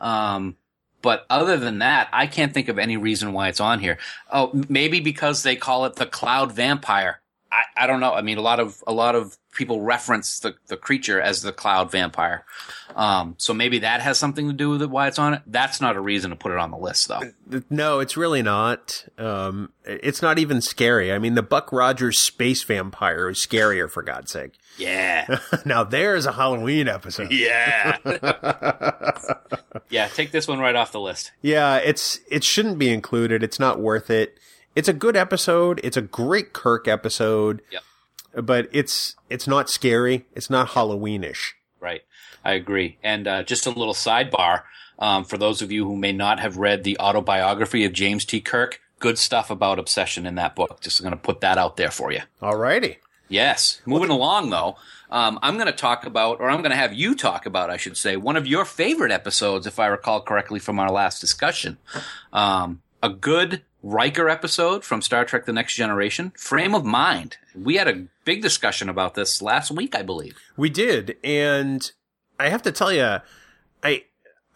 [0.00, 0.56] Um,
[1.02, 3.98] but other than that, I can't think of any reason why it's on here.
[4.32, 7.20] Oh, maybe because they call it the cloud vampire.
[7.50, 8.14] I, I don't know.
[8.14, 11.52] I mean, a lot of a lot of people reference the, the creature as the
[11.52, 12.44] cloud vampire.
[12.96, 15.42] Um, so maybe that has something to do with it, why it's on it.
[15.46, 17.20] That's not a reason to put it on the list, though.
[17.70, 19.06] No, it's really not.
[19.18, 21.12] Um, it's not even scary.
[21.12, 24.52] I mean, the Buck Rogers space vampire is scarier, for God's sake.
[24.78, 27.30] Yeah, now there's a Halloween episode.
[27.32, 27.98] yeah,
[29.90, 30.08] yeah.
[30.08, 31.32] Take this one right off the list.
[31.42, 33.42] Yeah, it's it shouldn't be included.
[33.42, 34.38] It's not worth it.
[34.74, 35.80] It's a good episode.
[35.84, 37.62] It's a great Kirk episode.
[37.70, 37.82] Yep.
[38.34, 40.26] But it's it's not scary.
[40.34, 41.52] It's not Halloweenish.
[41.80, 42.02] Right.
[42.44, 42.98] I agree.
[43.02, 44.62] And uh, just a little sidebar
[44.98, 48.40] um, for those of you who may not have read the autobiography of James T.
[48.40, 48.80] Kirk.
[48.98, 50.80] Good stuff about obsession in that book.
[50.80, 52.20] Just going to put that out there for you.
[52.40, 52.98] All righty.
[53.28, 53.80] Yes.
[53.86, 54.76] Moving along, though,
[55.10, 57.78] um, I'm going to talk about, or I'm going to have you talk about, I
[57.78, 61.78] should say, one of your favorite episodes, if I recall correctly from our last discussion.
[62.32, 67.36] Um, a good Riker episode from Star Trek The Next Generation, Frame of Mind.
[67.54, 70.36] We had a big discussion about this last week, I believe.
[70.56, 71.90] We did, and
[72.38, 73.18] I have to tell you,
[73.82, 74.04] I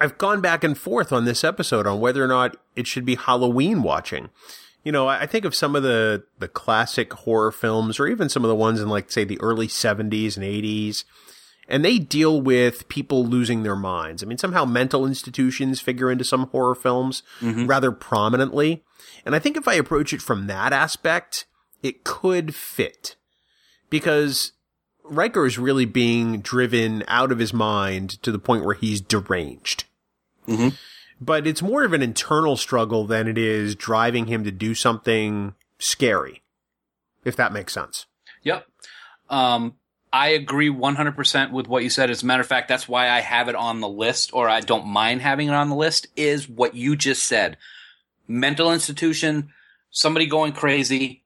[0.01, 3.17] I've gone back and forth on this episode on whether or not it should be
[3.17, 4.31] Halloween watching.
[4.85, 8.45] You know, I think of some of the the classic horror films, or even some
[8.45, 11.05] of the ones in like say the early '70s and '80s,
[11.69, 14.23] and they deal with people losing their minds.
[14.23, 18.85] I mean, somehow mental institutions figure into some horror films rather prominently,
[19.25, 21.47] and I think if I approach it from that aspect,
[21.83, 23.17] it could fit
[23.91, 24.53] because
[25.05, 29.85] Riker is really being driven out of his mind to the point where he's deranged.
[30.49, 30.77] Mhm.
[31.21, 35.55] But it's more of an internal struggle than it is driving him to do something
[35.79, 36.43] scary,
[37.25, 38.07] if that makes sense.
[38.43, 38.67] Yep.
[39.31, 39.75] Um,
[40.17, 42.09] I agree 100% with what you said.
[42.09, 44.61] As a matter of fact, that's why I have it on the list, or I
[44.61, 47.59] don't mind having it on the list, is what you just said.
[48.27, 49.51] Mental institution,
[49.91, 51.23] somebody going crazy.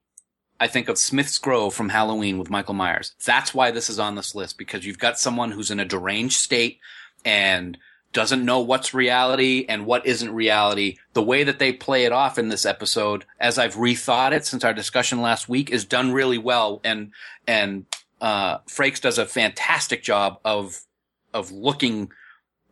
[0.59, 3.13] I think of Smith's Grove from Halloween with Michael Myers.
[3.25, 6.37] That's why this is on this list, because you've got someone who's in a deranged
[6.37, 6.79] state
[7.23, 7.77] and
[8.11, 10.97] doesn't know what's reality and what isn't reality.
[11.13, 14.65] The way that they play it off in this episode, as I've rethought it since
[14.65, 17.13] our discussion last week, is done really well and
[17.47, 17.85] and
[18.21, 20.81] uh, Frakes does a fantastic job of
[21.33, 22.11] of looking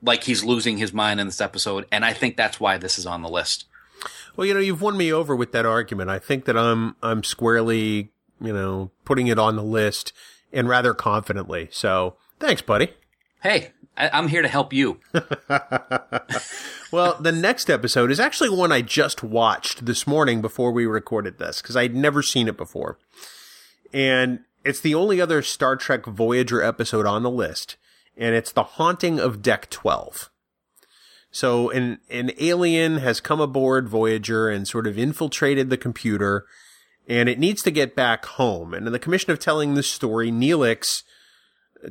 [0.01, 3.05] like he's losing his mind in this episode, and I think that's why this is
[3.05, 3.65] on the list.
[4.35, 6.09] Well, you know, you've won me over with that argument.
[6.09, 10.13] I think that I'm I'm squarely, you know, putting it on the list
[10.53, 11.67] and rather confidently.
[11.71, 12.93] So, thanks, buddy.
[13.41, 14.99] Hey, I, I'm here to help you.
[16.91, 21.37] Well, the next episode is actually one I just watched this morning before we recorded
[21.37, 22.97] this because I'd never seen it before.
[23.93, 27.77] And it's the only other Star Trek Voyager episode on the list,
[28.17, 30.29] and it's The Haunting of Deck 12.
[31.31, 36.45] So an, an alien has come aboard Voyager and sort of infiltrated the computer,
[37.07, 38.73] and it needs to get back home.
[38.73, 41.03] And in the commission of telling this story, Neelix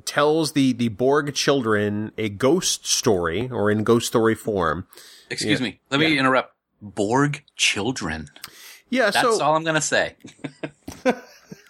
[0.04, 4.86] tells the, the Borg children a ghost story, or in ghost story form.
[5.30, 5.80] Excuse me.
[5.90, 6.54] Let me interrupt.
[6.80, 8.28] Borg children.
[8.90, 10.16] Yeah, That's so all I'm going to say.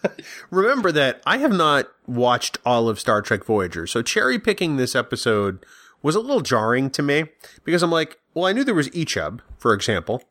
[0.51, 4.95] remember that I have not watched all of Star Trek Voyager, so cherry picking this
[4.95, 5.65] episode
[6.03, 7.25] was a little jarring to me
[7.65, 10.23] because I'm like, well, I knew there was Icheb, for example,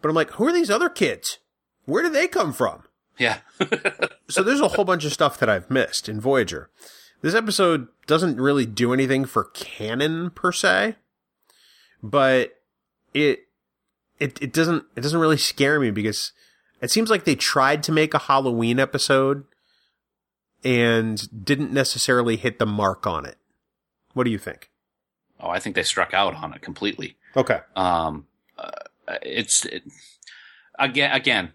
[0.00, 1.38] but I'm like, who are these other kids?
[1.84, 2.84] Where do they come from?
[3.18, 3.38] Yeah.
[4.28, 6.70] So there's a whole bunch of stuff that I've missed in Voyager.
[7.20, 10.96] This episode doesn't really do anything for canon per se,
[12.02, 12.58] but
[13.12, 13.40] it
[14.18, 16.32] it it doesn't it doesn't really scare me because
[16.82, 19.44] it seems like they tried to make a Halloween episode
[20.62, 23.38] and didn't necessarily hit the mark on it.
[24.12, 24.68] What do you think?
[25.42, 27.16] oh, I think they struck out on it completely.
[27.36, 27.60] Okay.
[27.76, 28.26] Um,
[28.56, 28.70] uh,
[29.22, 29.82] it's it,
[30.78, 31.52] again, again,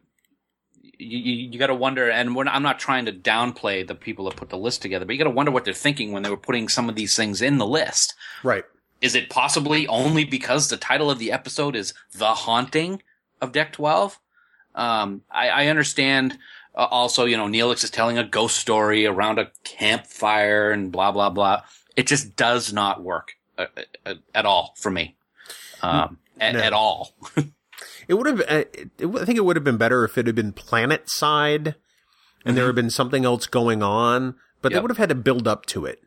[0.81, 3.95] you, you, you got to wonder, and we're not, I'm not trying to downplay the
[3.95, 6.23] people that put the list together, but you got to wonder what they're thinking when
[6.23, 8.13] they were putting some of these things in the list.
[8.43, 8.65] Right.
[8.99, 13.03] Is it possibly only because the title of the episode is "The Haunting
[13.39, 14.19] of Deck 12"?
[14.77, 16.37] Um, I, I understand.
[16.75, 21.11] Uh, also, you know, Neelix is telling a ghost story around a campfire and blah
[21.11, 21.61] blah blah.
[21.95, 23.65] It just does not work uh,
[24.05, 25.15] uh, at all for me.
[25.81, 26.59] Um, at, No.
[26.61, 27.15] at all.
[28.07, 28.39] It would have.
[28.41, 31.75] uh, It, I think it would have been better if it had been planet side,
[32.45, 34.35] and there had been something else going on.
[34.61, 36.01] But they would have had to build up to it.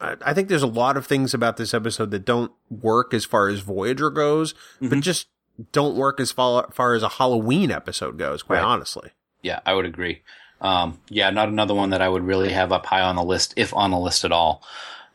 [0.00, 3.24] I, I think there's a lot of things about this episode that don't work as
[3.24, 5.26] far as Voyager goes, but just
[5.72, 8.42] don't work as far, far as a Halloween episode goes.
[8.42, 8.64] Quite Right.
[8.64, 9.10] honestly.
[9.42, 10.22] Yeah, I would agree.
[10.60, 13.52] Um, yeah, not another one that I would really have up high on the list,
[13.56, 14.62] if on the list at all.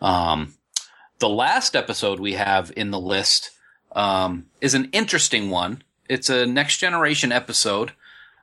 [0.02, 0.54] Um,
[1.20, 3.52] the last episode we have in the list
[3.96, 5.82] um, is an interesting one.
[6.10, 7.94] It's a next generation episode.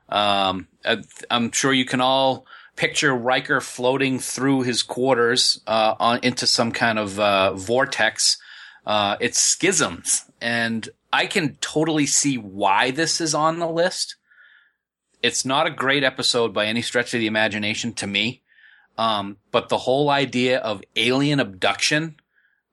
[0.09, 6.19] Um, I- I'm sure you can all picture Riker floating through his quarters uh, on
[6.23, 8.37] into some kind of uh, vortex.
[8.85, 14.15] Uh, it's schisms, and I can totally see why this is on the list
[15.25, 18.43] it's not a great episode by any stretch of the imagination to me.
[18.95, 22.17] Um, but the whole idea of alien abduction,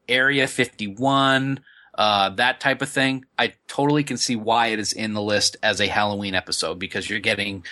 [0.07, 1.61] Area 51,
[1.95, 5.57] uh, that type of thing, I totally can see why it is in the list
[5.63, 7.65] as a Halloween episode because you're getting,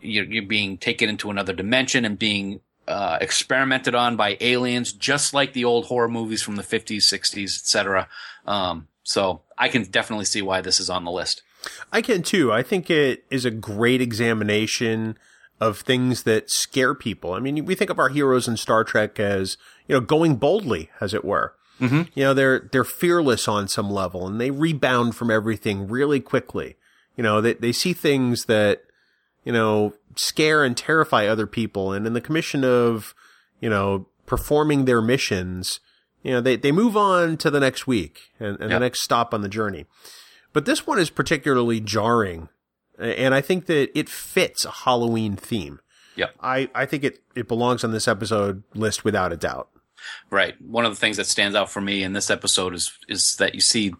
[0.00, 5.34] you're, you're being taken into another dimension and being, uh, experimented on by aliens, just
[5.34, 8.08] like the old horror movies from the 50s, 60s, etc.
[8.46, 11.42] Um, so I can definitely see why this is on the list.
[11.90, 12.52] I can too.
[12.52, 15.16] I think it is a great examination
[15.60, 17.32] of things that scare people.
[17.32, 19.56] I mean, we think of our heroes in Star Trek as,
[19.86, 21.54] you know, going boldly, as it were.
[21.80, 22.02] Mm-hmm.
[22.14, 26.76] You know, they're, they're fearless on some level and they rebound from everything really quickly.
[27.16, 28.82] You know, they, they see things that,
[29.42, 31.92] you know, scare and terrify other people.
[31.92, 33.14] And in the commission of,
[33.58, 35.80] you know, performing their missions,
[36.28, 38.76] you know, they, they move on to the next week and, and Yeah.
[38.76, 39.86] the next stop on the journey.
[40.52, 42.48] But this one is particularly jarring,
[42.98, 45.80] and I think that it fits a Halloween theme.
[46.16, 46.34] Yep.
[46.40, 49.68] I, I think it, it belongs on this episode list without a doubt.
[50.30, 50.60] Right.
[50.60, 53.54] One of the things that stands out for me in this episode is is that
[53.54, 53.94] you see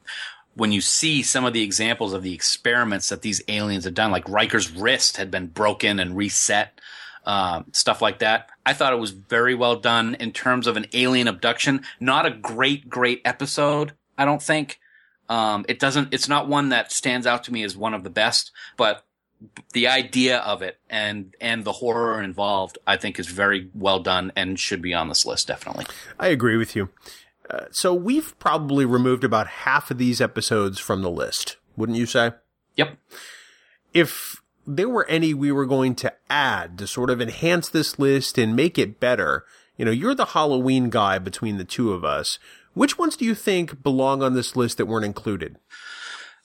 [0.54, 4.10] when you see some of the examples of the experiments that these aliens have done,
[4.10, 6.80] like Riker's wrist had been broken and reset,
[7.24, 8.50] um, stuff like that.
[8.64, 11.82] I thought it was very well done in terms of an alien abduction.
[12.00, 14.80] Not a great, great episode, I don't think.
[15.28, 16.12] Um, it doesn't.
[16.12, 19.04] It's not one that stands out to me as one of the best, but
[19.72, 24.32] the idea of it and and the horror involved, I think, is very well done
[24.34, 25.86] and should be on this list definitely.
[26.18, 26.88] I agree with you.
[27.48, 32.06] Uh, so we've probably removed about half of these episodes from the list, wouldn't you
[32.06, 32.32] say?
[32.76, 32.98] Yep.
[33.94, 38.36] If there were any we were going to add to sort of enhance this list
[38.36, 39.44] and make it better,
[39.78, 42.38] you know, you're the Halloween guy between the two of us.
[42.74, 45.56] Which ones do you think belong on this list that weren't included?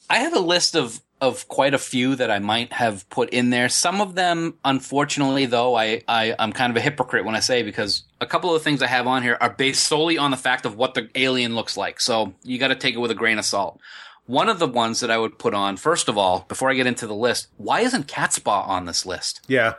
[0.09, 3.49] I have a list of of quite a few that I might have put in
[3.49, 3.69] there.
[3.69, 7.63] Some of them, unfortunately, though, I, I I'm kind of a hypocrite when I say
[7.63, 10.37] because a couple of the things I have on here are based solely on the
[10.37, 11.99] fact of what the alien looks like.
[11.99, 13.79] So you got to take it with a grain of salt.
[14.25, 16.87] One of the ones that I would put on, first of all, before I get
[16.87, 19.41] into the list, why isn't Catspaw on this list?
[19.47, 19.73] Yeah.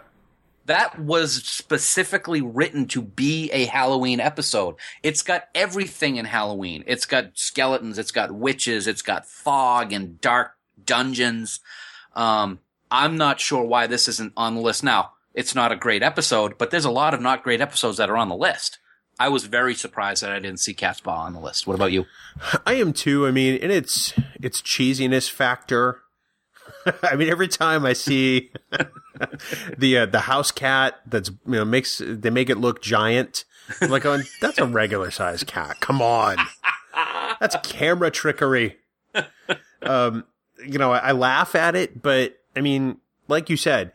[0.67, 4.77] that was specifically written to be a Halloween episode.
[5.03, 6.85] It's got everything in Halloween.
[6.87, 10.53] It's got skeletons, it's got witches, it's got fog and dark
[10.87, 11.61] dungeons.
[12.15, 14.83] Um, I'm not sure why this isn't on the list.
[14.85, 18.09] Now, it's not a great episode, but there's a lot of not great episodes that
[18.09, 18.79] are on the list.
[19.19, 21.67] I was very surprised that I didn't see Catspaw on the list.
[21.67, 22.07] What about you?
[22.67, 23.27] I am too.
[23.27, 26.01] I mean, and its its cheesiness factor.
[27.03, 28.51] I mean, every time I see
[29.79, 33.45] the uh, the house cat that's you know makes they make it look giant.
[33.81, 35.81] I'm like, oh, that's a regular sized cat.
[35.81, 36.37] Come on,
[37.41, 38.77] that's camera trickery.
[39.83, 40.25] Um,
[40.67, 42.99] you know, I, I laugh at it, but I mean,
[43.29, 43.93] like you said,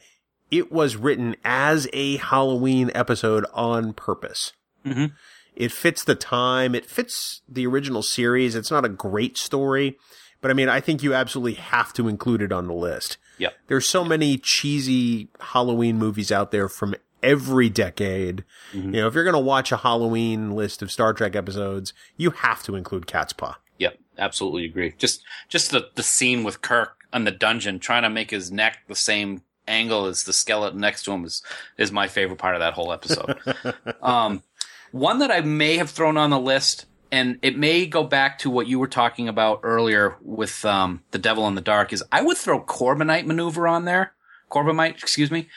[0.52, 4.54] it was written as a Halloween episode on purpose.
[4.90, 5.12] Mhm.
[5.56, 6.74] It fits the time.
[6.76, 8.56] It fits the original series.
[8.56, 9.98] It's not a great story,
[10.42, 13.18] but I mean, I think you absolutely have to include it on the list.
[13.40, 13.54] Yep.
[13.68, 18.44] There's so many cheesy Halloween movies out there from every decade.
[18.74, 22.32] You know, if you're going to watch a Halloween list of Star Trek episodes, you
[22.32, 23.58] have to include Cat's Paw.
[23.78, 24.94] Yep, absolutely agree.
[24.98, 28.80] Just just the the scene with Kirk in the dungeon trying to make his neck
[28.88, 31.44] the same angle as the skeleton next to him is
[31.78, 33.38] is my favorite part of that whole episode.
[34.02, 34.44] um,
[34.92, 38.50] one that I may have thrown on the list, and it may go back to
[38.50, 42.22] what you were talking about earlier with um, the Devil in the Dark, is I
[42.22, 44.14] would throw Corbinite maneuver on there.
[44.52, 45.48] Corbomite, excuse me.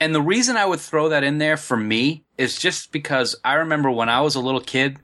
[0.00, 3.54] And the reason I would throw that in there for me is just because I
[3.54, 4.98] remember when I was a little kid,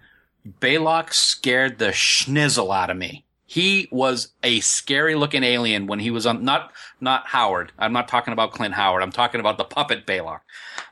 [0.60, 3.25] Balok scared the schnizzle out of me.
[3.46, 7.72] He was a scary looking alien when he was on, not, not Howard.
[7.78, 9.02] I'm not talking about Clint Howard.
[9.02, 10.40] I'm talking about the puppet Balok.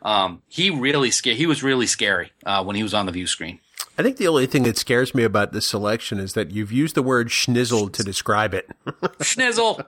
[0.03, 3.27] Um, he really scared, he was really scary, uh, when he was on the view
[3.27, 3.59] screen.
[3.97, 6.97] I think the only thing that scares me about this selection is that you've used
[6.97, 8.69] the word schnizzle to describe it.
[9.21, 9.85] Schnizzle!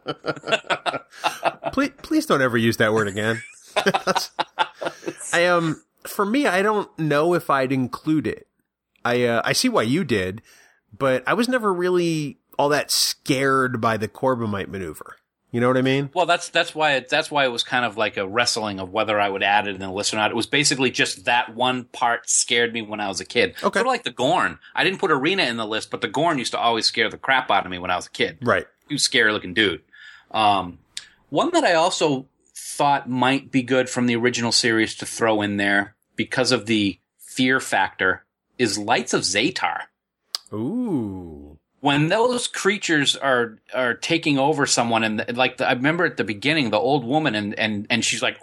[1.72, 3.42] please, please don't ever use that word again.
[5.32, 8.46] I um, for me, I don't know if I'd include it.
[9.04, 10.40] I uh, I see why you did,
[10.96, 15.16] but I was never really all that scared by the Corbomite maneuver.
[15.52, 16.10] You know what I mean?
[16.12, 18.90] Well, that's that's why it, that's why it was kind of like a wrestling of
[18.90, 20.30] whether I would add it in the list or not.
[20.30, 23.50] It was basically just that one part scared me when I was a kid.
[23.62, 23.62] Okay.
[23.62, 24.58] Sort of like the Gorn.
[24.74, 27.16] I didn't put Arena in the list, but the Gorn used to always scare the
[27.16, 28.38] crap out of me when I was a kid.
[28.42, 28.66] Right.
[28.88, 29.82] You scary looking dude.
[30.30, 30.78] Um,
[31.30, 35.56] one that I also thought might be good from the original series to throw in
[35.56, 38.24] there because of the fear factor
[38.58, 39.84] is Lights of Zetar
[40.52, 41.55] Ooh.
[41.86, 46.24] When those creatures are are taking over someone and like the, I remember at the
[46.24, 48.42] beginning the old woman and and and she's like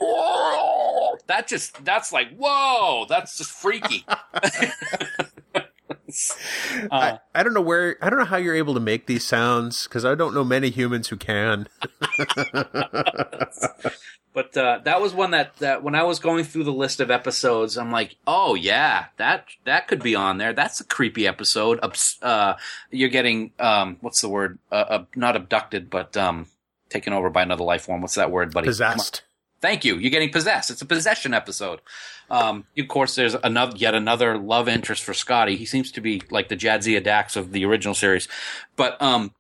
[1.28, 4.16] that just that's like whoa that's just freaky uh,
[6.90, 9.88] I, I don't know where I don't know how you're able to make these sounds
[9.88, 11.68] because I don't know many humans who can.
[14.34, 17.12] but uh, that was one that that when I was going through the list of
[17.12, 21.80] episodes I'm like oh yeah that that could be on there that's a creepy episode
[22.22, 22.54] uh,
[22.92, 26.48] you're getting um what's the word uh, uh, not abducted but um
[26.90, 29.24] taken over by another life form what's that word buddy Possessed.
[29.64, 29.96] Thank you.
[29.96, 30.70] You're getting possessed.
[30.72, 31.80] It's a possession episode.
[32.30, 35.56] Um, of course, there's another yet another love interest for Scotty.
[35.56, 38.28] He seems to be like the Jadzia Dax of the original series,
[38.76, 39.34] but um,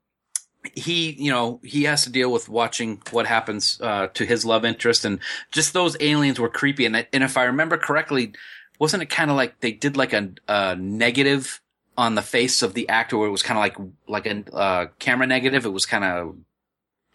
[0.73, 4.63] he, you know, he has to deal with watching what happens uh, to his love
[4.65, 5.19] interest, and
[5.51, 6.85] just those aliens were creepy.
[6.85, 8.33] And and if I remember correctly,
[8.79, 11.61] wasn't it kind of like they did like a, a negative
[11.97, 13.61] on the face of the actor, where it was kind of
[14.07, 15.65] like like a uh, camera negative?
[15.65, 16.35] It was kind of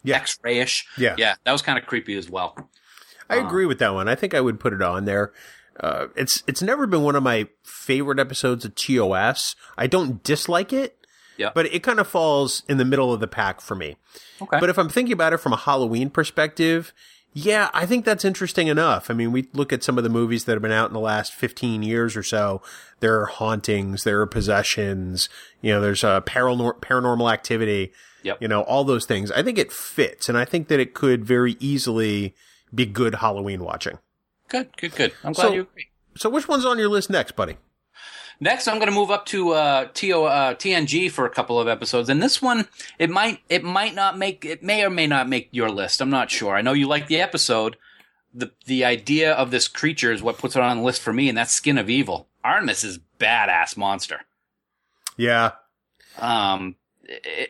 [0.05, 0.17] Yeah.
[0.17, 0.85] X-rayish.
[0.97, 1.15] Yeah.
[1.19, 2.57] yeah, that was kind of creepy as well.
[3.31, 4.09] I agree with that one.
[4.09, 5.33] I think I would put it on there.
[5.79, 9.55] Uh, it's it's never been one of my favorite episodes of TOS.
[9.77, 10.98] I don't dislike it,
[11.39, 11.51] Yeah.
[11.55, 13.97] but it kind of falls in the middle of the pack for me.
[14.43, 14.59] Okay.
[14.61, 16.93] But if I'm thinking about it from a Halloween perspective,
[17.33, 19.11] yeah, I think that's interesting enough.
[19.11, 21.01] I mean, we look at some of the movies that have been out in the
[21.01, 22.61] last 15 years or so.
[23.01, 25.29] There are hauntings, there are possessions,
[25.63, 27.93] you know, there's a paranor- paranormal activity,
[28.25, 28.39] Yep.
[28.43, 29.31] you know, all those things.
[29.31, 32.35] I think it fits, and I think that it could very easily
[32.75, 33.99] be good Halloween watching.
[34.49, 35.13] Good, good, good.
[35.23, 35.87] I'm glad So- you agree.
[36.17, 37.59] So, which one's on your list next, buddy?
[38.41, 41.67] Next, I'm going to move up to uh, TO, uh, TNG for a couple of
[41.67, 42.69] episodes, and this one
[42.99, 46.01] it might it might not make it may or may not make your list.
[46.01, 46.55] I'm not sure.
[46.55, 47.77] I know you like the episode.
[48.33, 51.29] the The idea of this creature is what puts it on the list for me,
[51.29, 52.29] and that's Skin of Evil.
[52.45, 54.21] Artemis is badass monster.
[55.17, 55.53] Yeah,
[56.17, 56.77] Um,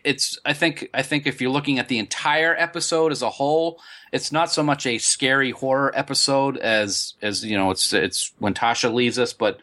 [0.05, 3.81] it's I think I think if you're looking at the entire episode as a whole,
[4.13, 8.55] it's not so much a scary horror episode as as you know it's it's when
[8.55, 9.59] Tasha leaves us, but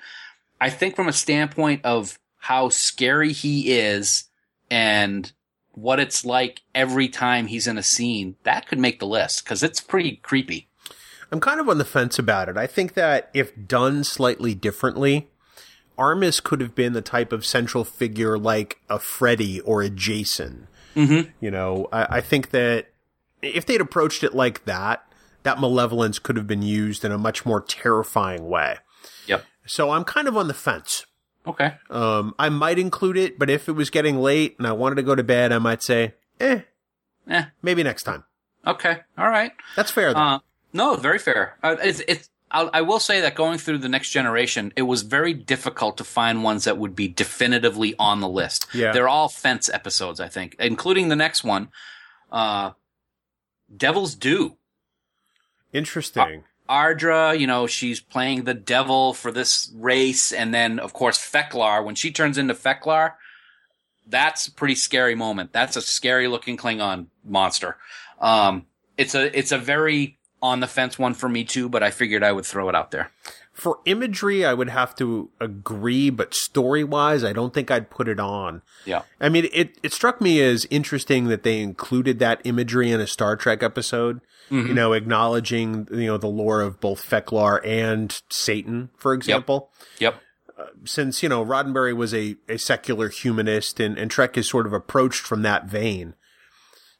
[0.65, 4.23] I think from a standpoint of how scary he is
[4.71, 5.31] and
[5.73, 9.61] what it's like every time he's in a scene, that could make the list because
[9.61, 10.67] it's pretty creepy.
[11.31, 12.57] I'm kind of on the fence about it.
[12.57, 15.27] I think that if done slightly differently,
[15.99, 20.67] Armus could have been the type of central figure like a Freddy or a Jason.
[20.95, 21.29] Mm-hmm.
[21.41, 22.87] You know, I, I think that
[23.43, 25.07] if they'd approached it like that,
[25.43, 28.77] that malevolence could have been used in a much more terrifying way.
[29.65, 31.05] So I'm kind of on the fence.
[31.47, 31.73] Okay.
[31.89, 35.03] Um, I might include it, but if it was getting late and I wanted to
[35.03, 36.61] go to bed, I might say, eh,
[37.29, 37.45] Eh.
[37.61, 38.23] maybe next time.
[38.65, 39.01] Okay.
[39.17, 39.51] All right.
[39.75, 40.19] That's fair though.
[40.19, 40.39] Uh,
[40.73, 41.57] no, very fair.
[41.63, 45.01] Uh, it's, it's, I'll, I will say that going through the next generation, it was
[45.03, 48.67] very difficult to find ones that would be definitively on the list.
[48.73, 48.91] Yeah.
[48.91, 51.69] They're all fence episodes, I think, including the next one,
[52.31, 52.71] uh,
[53.75, 54.57] Devil's Due.
[55.73, 56.43] Interesting.
[56.69, 61.83] Ardra, you know, she's playing the devil for this race, and then of course Fek'lhr.
[61.83, 63.13] When she turns into Fek'lhr,
[64.07, 65.53] that's a pretty scary moment.
[65.53, 67.77] That's a scary looking Klingon monster.
[68.19, 68.65] Um,
[68.97, 72.23] it's a it's a very on the fence one for me too, but I figured
[72.23, 73.11] I would throw it out there.
[73.51, 78.09] For imagery, I would have to agree, but story wise, I don't think I'd put
[78.09, 78.61] it on.
[78.85, 79.03] Yeah.
[79.19, 83.07] I mean, it, it struck me as interesting that they included that imagery in a
[83.07, 84.19] Star Trek episode,
[84.49, 84.73] you mm-hmm.
[84.73, 89.71] know, acknowledging, you know, the lore of both Fek'lhr and Satan, for example.
[89.99, 90.15] Yep.
[90.57, 94.65] Uh, since, you know, Roddenberry was a, a secular humanist and, and Trek is sort
[94.65, 96.13] of approached from that vein.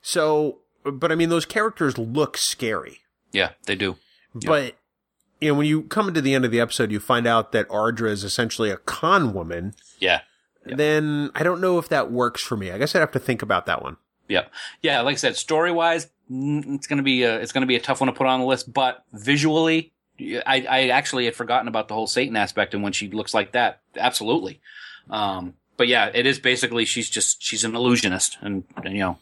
[0.02, 3.00] So, but I mean, those characters look scary.
[3.32, 3.98] Yeah, they do.
[4.34, 4.76] But
[5.40, 7.68] you know, when you come into the end of the episode, you find out that
[7.70, 9.74] Ardra is essentially a con woman.
[10.00, 10.22] Yeah.
[10.66, 12.72] Then I don't know if that works for me.
[12.72, 13.98] I guess I'd have to think about that one.
[14.28, 14.46] Yeah.
[14.82, 15.02] Yeah.
[15.02, 18.08] Like I said, story wise, it's gonna be a, it's gonna be a tough one
[18.08, 22.08] to put on the list, but visually, I, I actually had forgotten about the whole
[22.08, 24.62] Satan aspect, and when she looks like that, absolutely.
[25.10, 29.18] Um, but yeah, it is basically she's just she's an illusionist, and, and you know,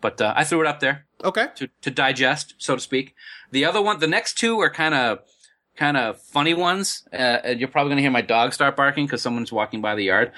[0.00, 1.48] but uh, I threw it up there Okay.
[1.56, 3.14] to to digest, so to speak.
[3.50, 5.18] The other one, the next two are kind of
[5.76, 7.06] kind of funny ones.
[7.12, 10.04] Uh, and you're probably gonna hear my dog start barking because someone's walking by the
[10.04, 10.32] yard.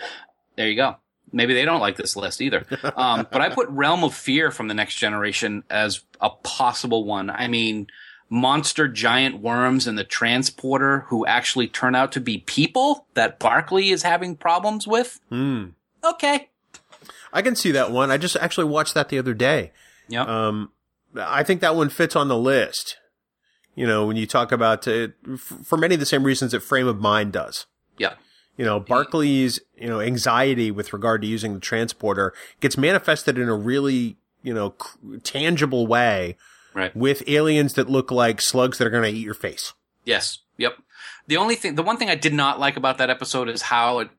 [0.57, 0.97] There you go.
[1.33, 2.65] Maybe they don't like this list either.
[2.97, 7.31] Um, but I put Realm of Fear from the Next Generation as a possible one.
[7.31, 7.87] I mean,
[8.29, 13.89] monster giant worms and the transporter who actually turn out to be people that Barclay
[13.89, 15.21] is having problems with.
[15.29, 15.67] Hmm.
[16.03, 16.49] Okay.
[17.33, 18.11] I can see that one.
[18.11, 19.73] I just actually watched that the other day.
[20.09, 20.27] Yep.
[20.29, 20.73] Um,
[21.17, 22.97] I think that one fits on the list.
[23.77, 26.87] You know, when you talk about it, for many of the same reasons that Frame
[26.89, 27.67] of Mind does.
[27.99, 28.15] yeah.
[28.57, 33.49] You know, Barclay's, you know, anxiety with regard to using the transporter gets manifested in
[33.49, 34.75] a really, you know,
[35.23, 36.37] tangible way
[36.75, 36.95] Right.
[36.95, 39.73] with aliens that look like slugs that are going to eat your face.
[40.05, 40.39] Yes.
[40.59, 40.75] Yep.
[41.27, 44.01] The only thing, the one thing I did not like about that episode is how
[44.01, 44.11] it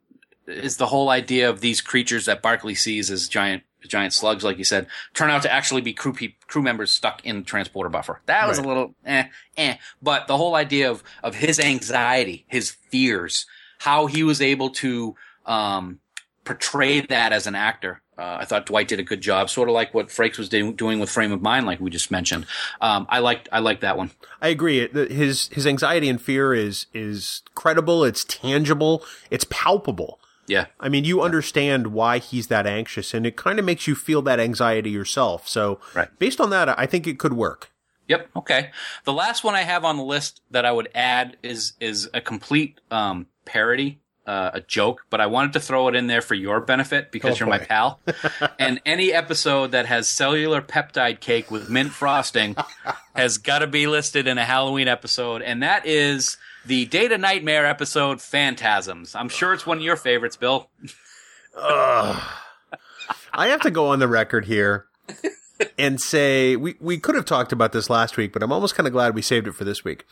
[0.47, 4.57] is the whole idea of these creatures that Barclay sees as giant, giant slugs, like
[4.57, 7.89] you said, turn out to actually be crew pe- crew members stuck in the transporter
[7.89, 8.21] buffer.
[8.25, 8.65] That was Right.
[8.65, 9.25] a little eh,
[9.57, 9.75] eh.
[10.01, 13.45] But the whole idea of of his anxiety, his fears,
[13.81, 15.15] how he was able to
[15.47, 15.99] um,
[16.45, 17.99] portray that as an actor.
[18.15, 20.73] Uh, I thought Dwight did a good job, sort of like what Frakes was do-
[20.73, 22.45] doing with Frame of Mind, like we just mentioned.
[22.79, 24.11] Um, I liked, I liked that one.
[24.39, 24.87] I agree.
[24.87, 28.03] His his anxiety and fear is is credible.
[28.03, 29.03] It's tangible.
[29.31, 30.19] It's palpable.
[30.45, 30.65] Yeah.
[30.79, 34.21] I mean, you understand why he's that anxious, and it kind of makes you feel
[34.23, 35.47] that anxiety yourself.
[35.47, 36.09] So, Right.
[36.19, 37.71] based on that, I think it could work.
[38.07, 38.29] Yep.
[38.35, 38.69] Okay.
[39.05, 42.21] The last one I have on the list that I would add is is a
[42.21, 46.35] complete um, parody, uh, a joke, but I wanted to throw it in there for
[46.35, 47.99] your benefit because Oh, you're my pal.
[48.59, 52.55] and any episode that has cellular peptide cake with mint frosting
[53.15, 57.65] has got to be listed in a Halloween episode, and that is the Data Nightmare
[57.65, 59.15] episode Phantasms.
[59.15, 60.69] I'm sure it's one of your favorites, Bill.
[61.57, 64.85] I have to go on the record here
[65.77, 68.87] and say we, we could have talked about this last week, but I'm almost kind
[68.87, 70.05] of glad we saved it for this week.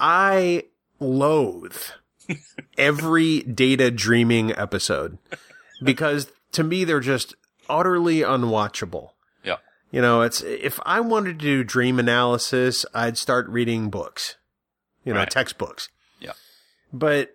[0.00, 0.64] I
[1.00, 1.76] loathe
[2.76, 5.18] every data dreaming episode
[5.82, 7.34] because to me they're just
[7.68, 9.10] utterly unwatchable.
[9.44, 9.56] Yeah.
[9.90, 14.36] You know, it's if I wanted to do dream analysis, I'd start reading books.
[15.04, 15.30] You know, Right.
[15.30, 15.88] textbooks.
[16.20, 16.32] Yeah.
[16.92, 17.34] But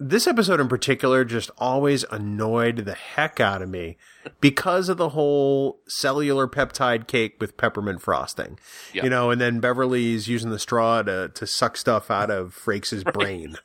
[0.00, 3.96] this episode in particular just always annoyed the heck out of me
[4.40, 8.58] because of the whole cellular peptide cake with peppermint frosting.
[8.92, 13.04] You know, and then Beverly's using the straw to, to suck stuff out of Frakes'
[13.12, 13.56] brain.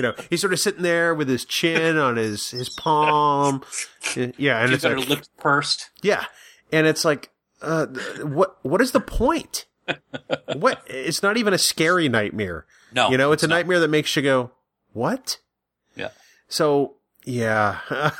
[0.00, 3.62] You know, he's sort of sitting there with his chin on his his palm.
[4.16, 5.90] Yeah, and She's it's like, lips pursed.
[6.00, 6.24] yeah,
[6.72, 7.28] and it's like,
[7.60, 7.84] uh,
[8.22, 9.66] what what is the point?
[10.56, 10.82] what?
[10.86, 12.64] It's not even a scary nightmare.
[12.94, 13.56] No, you know, it's, a not.
[13.56, 14.52] nightmare that makes you go,
[14.94, 15.36] what?
[15.94, 16.08] Yeah.
[16.48, 16.94] So
[17.26, 17.80] yeah,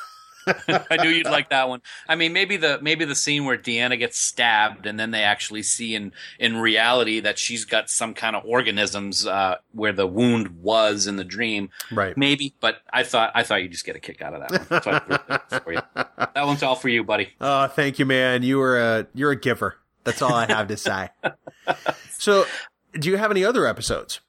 [0.68, 1.82] I knew you'd like that one.
[2.08, 5.62] I mean, maybe the maybe the scene where Deanna gets stabbed, and then they actually
[5.62, 10.62] see in in reality that she's got some kind of organisms uh, where the wound
[10.62, 11.70] was in the dream.
[11.90, 12.16] right.
[12.16, 15.20] Maybe, but I thought I thought you'd just get a kick out of that one.
[15.28, 15.80] That for you.
[16.34, 17.30] That one's all for you, buddy.
[17.40, 18.42] Oh, thank you, man.
[18.42, 19.78] You were a you're a giver.
[20.04, 21.08] That's all I have to say.
[22.18, 22.44] So,
[22.92, 24.20] do you have any other episodes?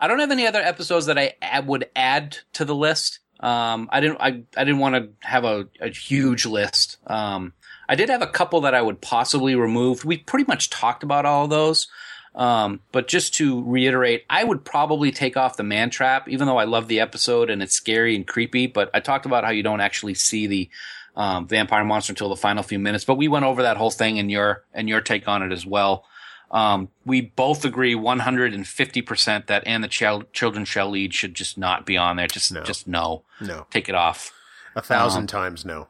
[0.00, 3.18] I don't have any other episodes that I would add to the list.
[3.44, 4.16] Um, I didn't.
[4.20, 6.96] I I didn't want to have a, a huge list.
[7.06, 7.52] Um,
[7.86, 10.02] I did have a couple that I would possibly remove.
[10.02, 11.88] We pretty much talked about all of those.
[12.34, 16.56] Um, but just to reiterate, I would probably take off the man trap, even though
[16.56, 18.66] I love the episode and it's scary and creepy.
[18.66, 20.70] But I talked about how you don't actually see the
[21.14, 23.04] um, vampire monster until the final few minutes.
[23.04, 25.66] But we went over that whole thing and your and your take on it as
[25.66, 26.06] well.
[26.54, 31.84] Um, we both agree 150% that and the Chil- children shall lead should just not
[31.84, 32.28] be on there.
[32.28, 32.62] Just No.
[32.62, 34.32] just no, No, take it off.
[34.76, 35.88] a thousand Um, times no.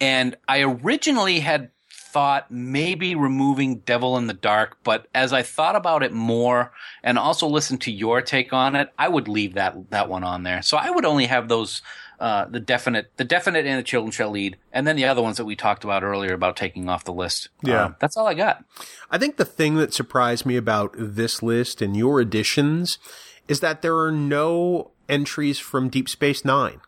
[0.00, 1.70] And I originally had
[2.12, 7.18] thought maybe removing Devil in the Dark, but as I thought about it more and
[7.18, 10.62] also listened to your take on it, I would leave that that one on there.
[10.62, 11.82] So I would only have those
[12.20, 15.36] uh, the definite the definite and the children shall lead, and then the other ones
[15.36, 17.48] that we talked about earlier about taking off the list.
[17.62, 17.84] Yeah.
[17.84, 18.64] Um, that's all I got.
[19.10, 22.98] I think the thing that surprised me about this list and your additions
[23.46, 26.80] is that there are no entries from Deep Space Nine.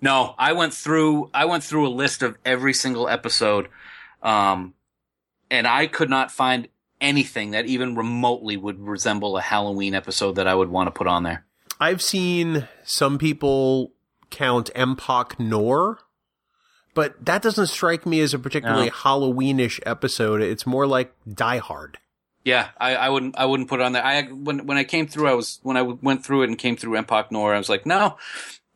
[0.00, 3.68] No, I went through I went through a list of every single episode,
[4.22, 4.74] um,
[5.50, 6.68] and I could not find
[7.00, 11.06] anything that even remotely would resemble a Halloween episode that I would want to put
[11.06, 11.44] on there.
[11.80, 13.92] I've seen some people
[14.30, 15.98] count Empok Nor,
[16.94, 18.92] but that doesn't strike me as a particularly No.
[18.92, 20.40] Halloweenish episode.
[20.42, 21.98] It's more like Die Hard.
[22.44, 24.04] Yeah, I, I wouldn't I wouldn't put it on there.
[24.04, 26.76] I when when I came through, I was when I went through it and came
[26.76, 28.16] through Empok Nor, I was like, no.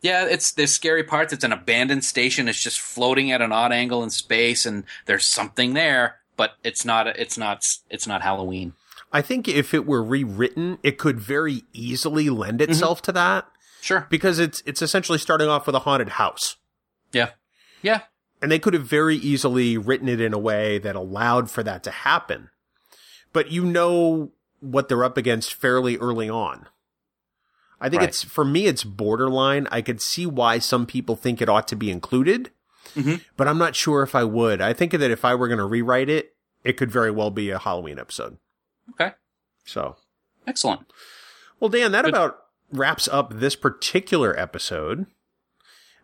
[0.06, 1.32] Yeah, it's there's scary parts.
[1.32, 2.48] It's an abandoned station.
[2.48, 6.84] It's just floating at an odd angle in space, and there's something there, but it's
[6.84, 7.06] not.
[7.08, 7.64] It's not.
[7.90, 8.74] It's not Halloween.
[9.12, 12.70] I think if it were rewritten, it could very easily lend Mm-hmm.
[12.72, 13.46] itself to that
[13.80, 14.06] Sure.
[14.10, 16.56] because it's it's essentially starting off with a haunted house.
[17.12, 17.30] Yeah.
[17.82, 18.00] Yeah.
[18.42, 21.82] And they could have very easily written it in a way that allowed for that
[21.84, 22.50] to happen.
[23.32, 26.66] But you know what they're up against fairly early on.
[27.80, 28.08] I think Right.
[28.08, 29.68] it's, for me, it's borderline.
[29.70, 32.50] I could see why some people think it ought to be included,
[32.94, 33.22] Mhm.
[33.36, 34.60] but I'm not sure if I would.
[34.62, 37.50] I think that if I were going to rewrite it, it could very well be
[37.50, 38.38] a Halloween episode.
[38.92, 39.12] Okay.
[39.64, 39.96] So,
[40.46, 40.90] Excellent.
[41.60, 42.14] well, Dan, that Good.
[42.14, 42.38] about
[42.72, 45.06] wraps up this particular episode.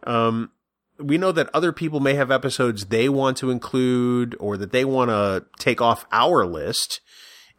[0.04, 0.50] Um,
[0.98, 4.84] we know that other people may have episodes they want to include or that they
[4.84, 7.00] want to take off our list.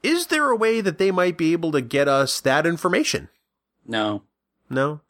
[0.02, 3.30] Is there a way that they might be able to get us that information?
[3.86, 4.24] No.
[4.70, 5.02] No?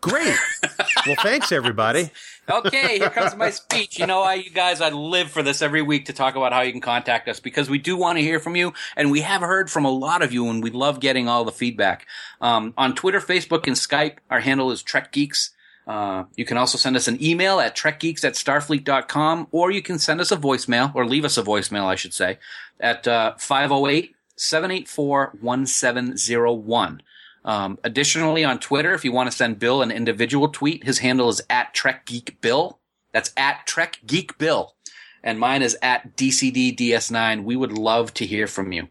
[0.00, 0.36] Great.
[1.06, 2.10] well, thanks, everybody.
[2.50, 3.98] Okay, here comes my speech.
[3.98, 6.60] You know, I, you guys, I live for this every week to talk about how
[6.60, 9.42] you can contact us because we do want to hear from you, and we have
[9.42, 12.06] heard from a lot of you, and we love getting all the feedback.
[12.40, 15.50] Um, on Twitter, Facebook, and Skype, our handle is Trek Geeks.
[15.86, 19.98] Uh, you can also send us an email at trekgeeks at starfleet.com, or you can
[19.98, 22.38] send us a voicemail, or leave us a voicemail, I should say,
[22.80, 27.02] at uh, 508 784 1701.
[27.44, 31.28] Um, additionally, on Twitter, if you want to send Bill an individual tweet, his handle
[31.28, 32.78] is at Trek Geek Bill.
[33.12, 34.74] That's at Trek Geek Bill.
[35.22, 37.44] And mine is at DCDDS9.
[37.44, 38.88] We would love to hear from you.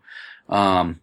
[0.48, 1.02] Um,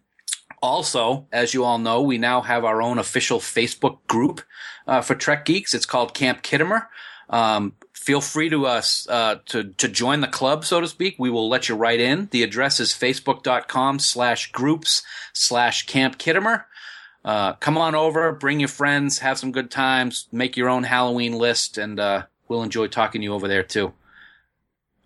[0.61, 4.41] also, as you all know, we now have our own official Facebook group
[4.87, 5.73] uh, for Trek Geeks.
[5.73, 6.87] It's called Camp Khitomer.
[7.29, 11.15] Um, feel free to us uh, to to join the club, so to speak.
[11.19, 12.27] We will let you right in.
[12.31, 16.65] The address is facebook.com slash groups slash Camp Khitomer.
[17.23, 21.33] Uh, come on over, bring your friends, have some good times, make your own Halloween
[21.33, 23.93] list, and uh, we'll enjoy talking to you over there too.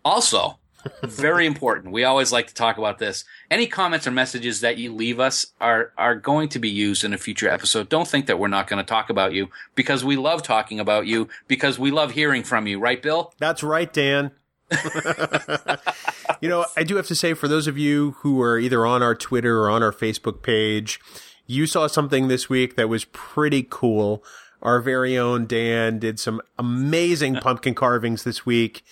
[0.06, 0.60] Also,
[1.04, 1.94] very important.
[1.94, 3.26] We always like to talk about this.
[3.50, 7.14] Any comments or messages that you leave us are are going to be used in
[7.14, 7.90] a future episode.
[7.90, 11.08] Don't think that we're not going to talk about you because we love talking about
[11.08, 13.34] you because we love hearing from you, right, Bill?
[13.40, 14.32] That's right, Dan.
[16.42, 19.04] you know, I do have to say, for those of you who are either on
[19.04, 21.00] our Twitter or on our Facebook page,
[21.46, 24.24] you saw something this week that was pretty cool.
[24.62, 28.84] Our very own Dan did some amazing pumpkin carvings this week.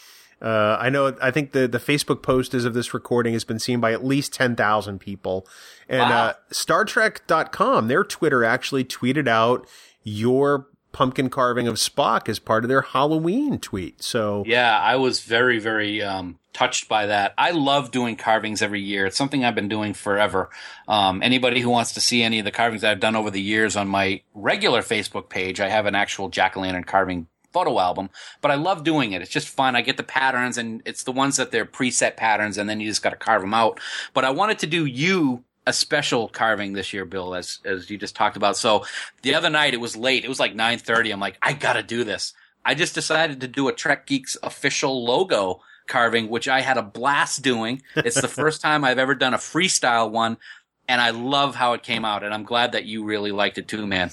[0.41, 3.59] Uh, I know, I think the, the Facebook post as of this recording has been
[3.59, 5.47] seen by at least 10,000 people.
[5.87, 6.25] And, Wow.
[6.27, 9.67] uh, Star Trek.com, their Twitter actually tweeted out
[10.03, 14.01] your pumpkin carving of Spock as part of their Halloween tweet.
[14.03, 17.33] So Yeah, I was very, very um, touched by that.
[17.37, 19.05] I love doing carvings every year.
[19.05, 20.49] It's something I've been doing forever.
[20.87, 23.75] Um, anybody who wants to see any of the carvings I've done over the years
[23.75, 28.09] on my regular Facebook page, I have an actual jack o' lantern carving photo album.
[28.41, 29.21] But I love doing it.
[29.21, 29.75] It's just fun.
[29.75, 32.87] I get the patterns, and it's the ones that they're preset patterns, and then you
[32.87, 33.79] just got to carve them out.
[34.13, 37.97] But I wanted to do you a special carving this year, Bill, as as you
[37.97, 38.57] just talked about.
[38.57, 38.85] So
[39.21, 40.25] the other night it was late.
[40.25, 41.11] It was like nine thirty.
[41.11, 42.33] I'm like, I gotta do this.
[42.65, 46.81] I just decided to do a Trek Geeks official logo carving, which I had a
[46.81, 47.81] blast doing.
[47.95, 50.37] It's the first time I've ever done a freestyle one,
[50.87, 52.23] and I love how it came out.
[52.23, 54.11] And I'm glad that you really liked it too, man.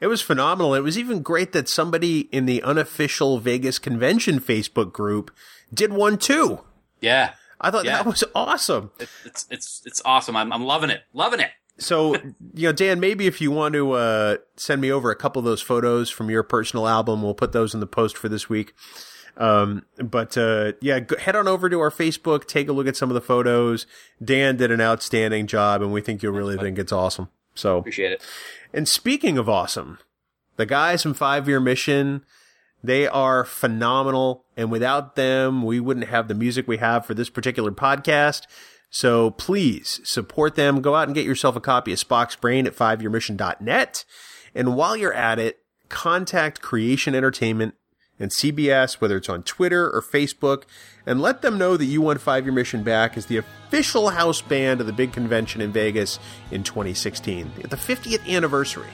[0.00, 0.74] it was phenomenal.
[0.74, 5.34] It was even great that somebody in the unofficial Vegas convention Facebook group
[5.72, 6.60] did one too.
[7.00, 7.96] Yeah, I thought Yeah.
[7.96, 8.90] that was awesome.
[9.24, 10.36] it's it's it's awesome.
[10.36, 11.50] I'm I'm loving it, loving it.
[11.78, 12.14] So,
[12.54, 15.44] you know, Dan, maybe if you want to uh, send me over a couple of
[15.44, 18.72] those photos from your personal album, we'll put those in the post for this week.
[19.36, 22.96] Um, but uh, yeah, go, head on over to our Facebook, take a look at
[22.96, 23.86] some of the photos.
[24.24, 27.28] Dan did an outstanding job, and we think you'll really think it's awesome.
[27.54, 28.22] So, Appreciate it.
[28.72, 29.98] and speaking of awesome,
[30.56, 32.24] the guys from Five Year Mission,
[32.82, 34.44] they are phenomenal.
[34.56, 38.42] And without them, we wouldn't have the music we have for this particular podcast.
[38.88, 40.80] So please support them.
[40.80, 44.04] Go out and get yourself a copy of Spock's Brain at fiveyearmission.net.
[44.54, 45.58] And while you're at it,
[45.88, 47.74] contact Creation Entertainment
[48.18, 50.62] and CBS, whether it's on Twitter or Facebook,
[51.04, 54.40] and let them know that you want Five Year Mission back as the official house
[54.40, 56.18] band of the big convention in Vegas
[56.50, 58.90] in 2016, at the 50th anniversary.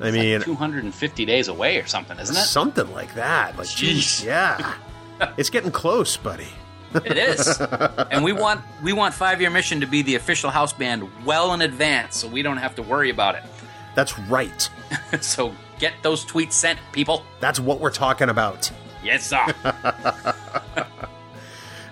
[0.00, 2.40] I mean, 250 days away or something, isn't it?
[2.40, 3.56] something like that.
[3.56, 4.24] Like, Jeez.
[4.24, 4.74] yeah,
[5.36, 6.48] it's getting close, buddy.
[6.94, 7.60] It is,
[8.10, 11.54] and we want we want Five Year Mission to be the official house band well
[11.54, 13.42] in advance, so we don't have to worry about it.
[13.94, 14.68] That's right.
[15.20, 17.26] so get those tweets sent, people.
[17.40, 18.70] That's what we're talking about.
[19.02, 19.44] Yes, sir.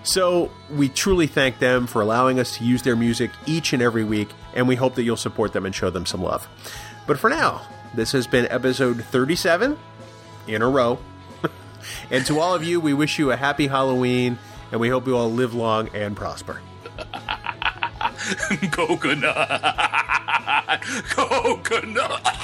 [0.03, 4.03] So we truly thank them for allowing us to use their music each and every
[4.03, 6.49] week, and we hope that you'll support them and show them some love.
[7.07, 7.61] But for now,
[7.95, 9.79] this has been episode 37
[10.49, 10.99] in a row.
[12.11, 14.39] and to all of you, we wish you a happy Halloween,
[14.73, 16.63] and we hope you all live long and prosper.
[18.73, 19.63] Coconut.
[21.11, 22.40] Coconut.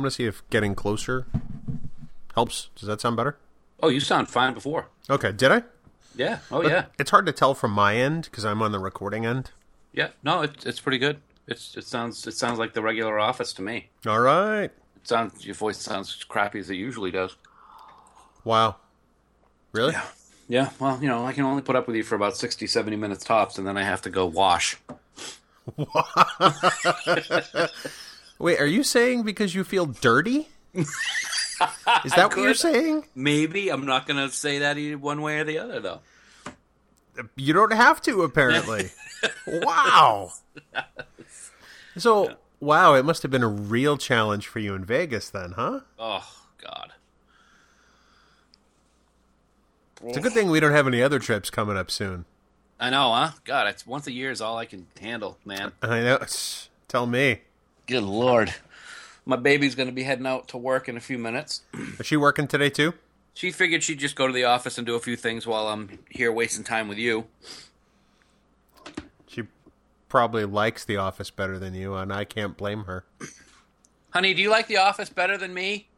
[0.00, 1.26] I'm going to see if getting closer
[2.34, 2.70] helps.
[2.74, 3.36] Does that sound better?
[3.82, 4.86] Oh, you sound fine before.
[5.10, 5.62] Okay, did I?
[6.16, 6.38] Yeah.
[6.50, 6.86] Oh, yeah.
[6.98, 9.50] It's hard to tell from my end because I'm on the recording end.
[9.92, 10.08] Yeah.
[10.22, 11.18] No, it's it's pretty good.
[11.46, 13.90] It's it sounds it sounds like the regular office to me.
[14.06, 14.70] All right.
[14.70, 14.72] It
[15.02, 17.36] sounds your voice sounds as crappy as it usually does.
[18.42, 18.76] Wow.
[19.72, 19.94] Really?
[20.48, 22.96] Yeah, well, you know, I can only put up with you for about 60, 70
[22.96, 24.78] minutes tops, and then I have to go wash.
[28.40, 30.48] Wait, are you saying because you feel dirty?
[30.74, 30.88] Is
[32.16, 33.04] that what you're saying?
[33.14, 36.00] Maybe I'm not going to say that either one way or the other, though.
[37.36, 38.90] You don't have to, apparently.
[39.46, 40.32] wow.
[41.98, 45.80] So, wow, it must have been a real challenge for you in Vegas then, huh?
[45.98, 46.92] Oh God.
[50.04, 52.26] It's a good thing we don't have any other trips coming up soon.
[52.78, 53.32] I know, huh?
[53.44, 55.72] God, it's once a year is all I can handle, man.
[55.82, 56.20] I know.
[56.86, 57.40] Tell me.
[57.90, 58.54] Good lord.
[59.24, 61.62] My baby's going to be heading out to work in a few minutes.
[61.98, 62.94] Is she working today too?
[63.34, 65.98] She figured she'd just go to the office and do a few things while I'm
[66.08, 67.26] here wasting time with you.
[69.26, 69.42] She
[70.08, 73.04] probably likes the office better than you, and I can't blame her.
[74.10, 75.88] Honey, do you like the office better than me?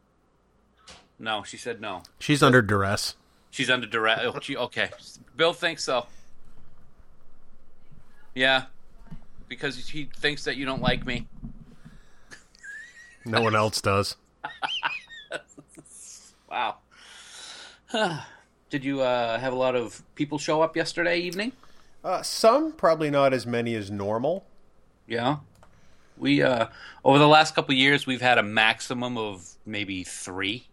[1.19, 2.01] No, she said no.
[2.17, 3.15] She's under duress.
[3.51, 4.19] She's under duress.
[4.23, 4.89] Oh, she, okay.
[5.35, 6.07] Bill thinks so.
[8.33, 8.63] Yeah.
[9.47, 11.27] Because he thinks that you don't like me.
[13.25, 14.15] No one else does.
[16.53, 16.75] Wow.
[18.69, 21.51] Did you uh, have a lot of people show up yesterday evening?
[22.03, 24.45] Uh, some, probably not as many as normal.
[25.07, 25.37] Yeah.
[26.15, 26.67] We uh
[27.03, 30.67] over the last couple years we've had a maximum of maybe 3.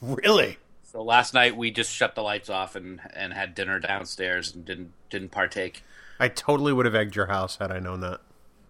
[0.00, 0.58] Really?
[0.84, 4.64] So last night we just shut the lights off and and had dinner downstairs and
[4.64, 5.82] didn't didn't partake.
[6.20, 8.20] I totally would have egged your house had I known that.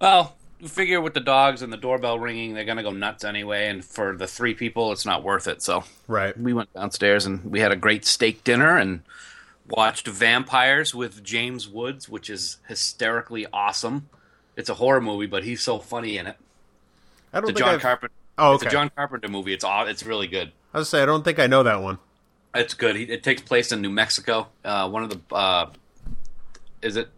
[0.00, 3.68] Well, you figure with the dogs and the doorbell ringing, they're gonna go nuts anyway.
[3.68, 5.62] And for the three people, it's not worth it.
[5.62, 6.38] So Right.
[6.38, 9.02] we went downstairs and we had a great steak dinner and
[9.68, 14.08] watched Vampires with James Woods, which is hysterically awesome.
[14.56, 16.36] It's a horror movie, but he's so funny in it.
[17.32, 18.14] I don't It's a John I've- Carpenter.
[18.38, 19.52] Oh, It's a John Carpenter movie.
[19.52, 20.52] It's aw- it's really good.
[20.72, 21.98] I was say I don't think I know that one.
[22.54, 22.96] It's good.
[22.96, 24.48] It takes place in New Mexico.
[24.64, 25.66] Uh, one of the uh,
[26.82, 27.08] is it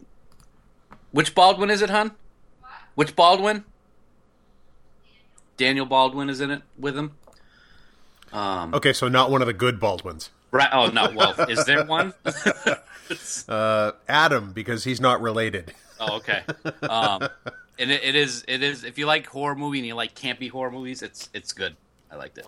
[1.11, 2.11] which Baldwin is it, hun?
[2.97, 3.63] Which Baldwin?
[5.55, 7.11] Daniel Baldwin is in it with him.
[8.33, 10.31] Um, Okay, so not one of the good Baldwins.
[10.49, 10.69] right.
[10.71, 11.11] Oh no.
[11.15, 12.13] Well, is there one?
[13.47, 15.73] Uh, Adam, because he's not related.
[16.01, 16.41] oh, okay.
[16.81, 17.21] Um,
[17.79, 18.43] and it, it is.
[18.49, 18.83] It is.
[18.83, 21.77] If you like horror movie and you like campy horror movies, it's it's good.
[22.11, 22.47] I liked it.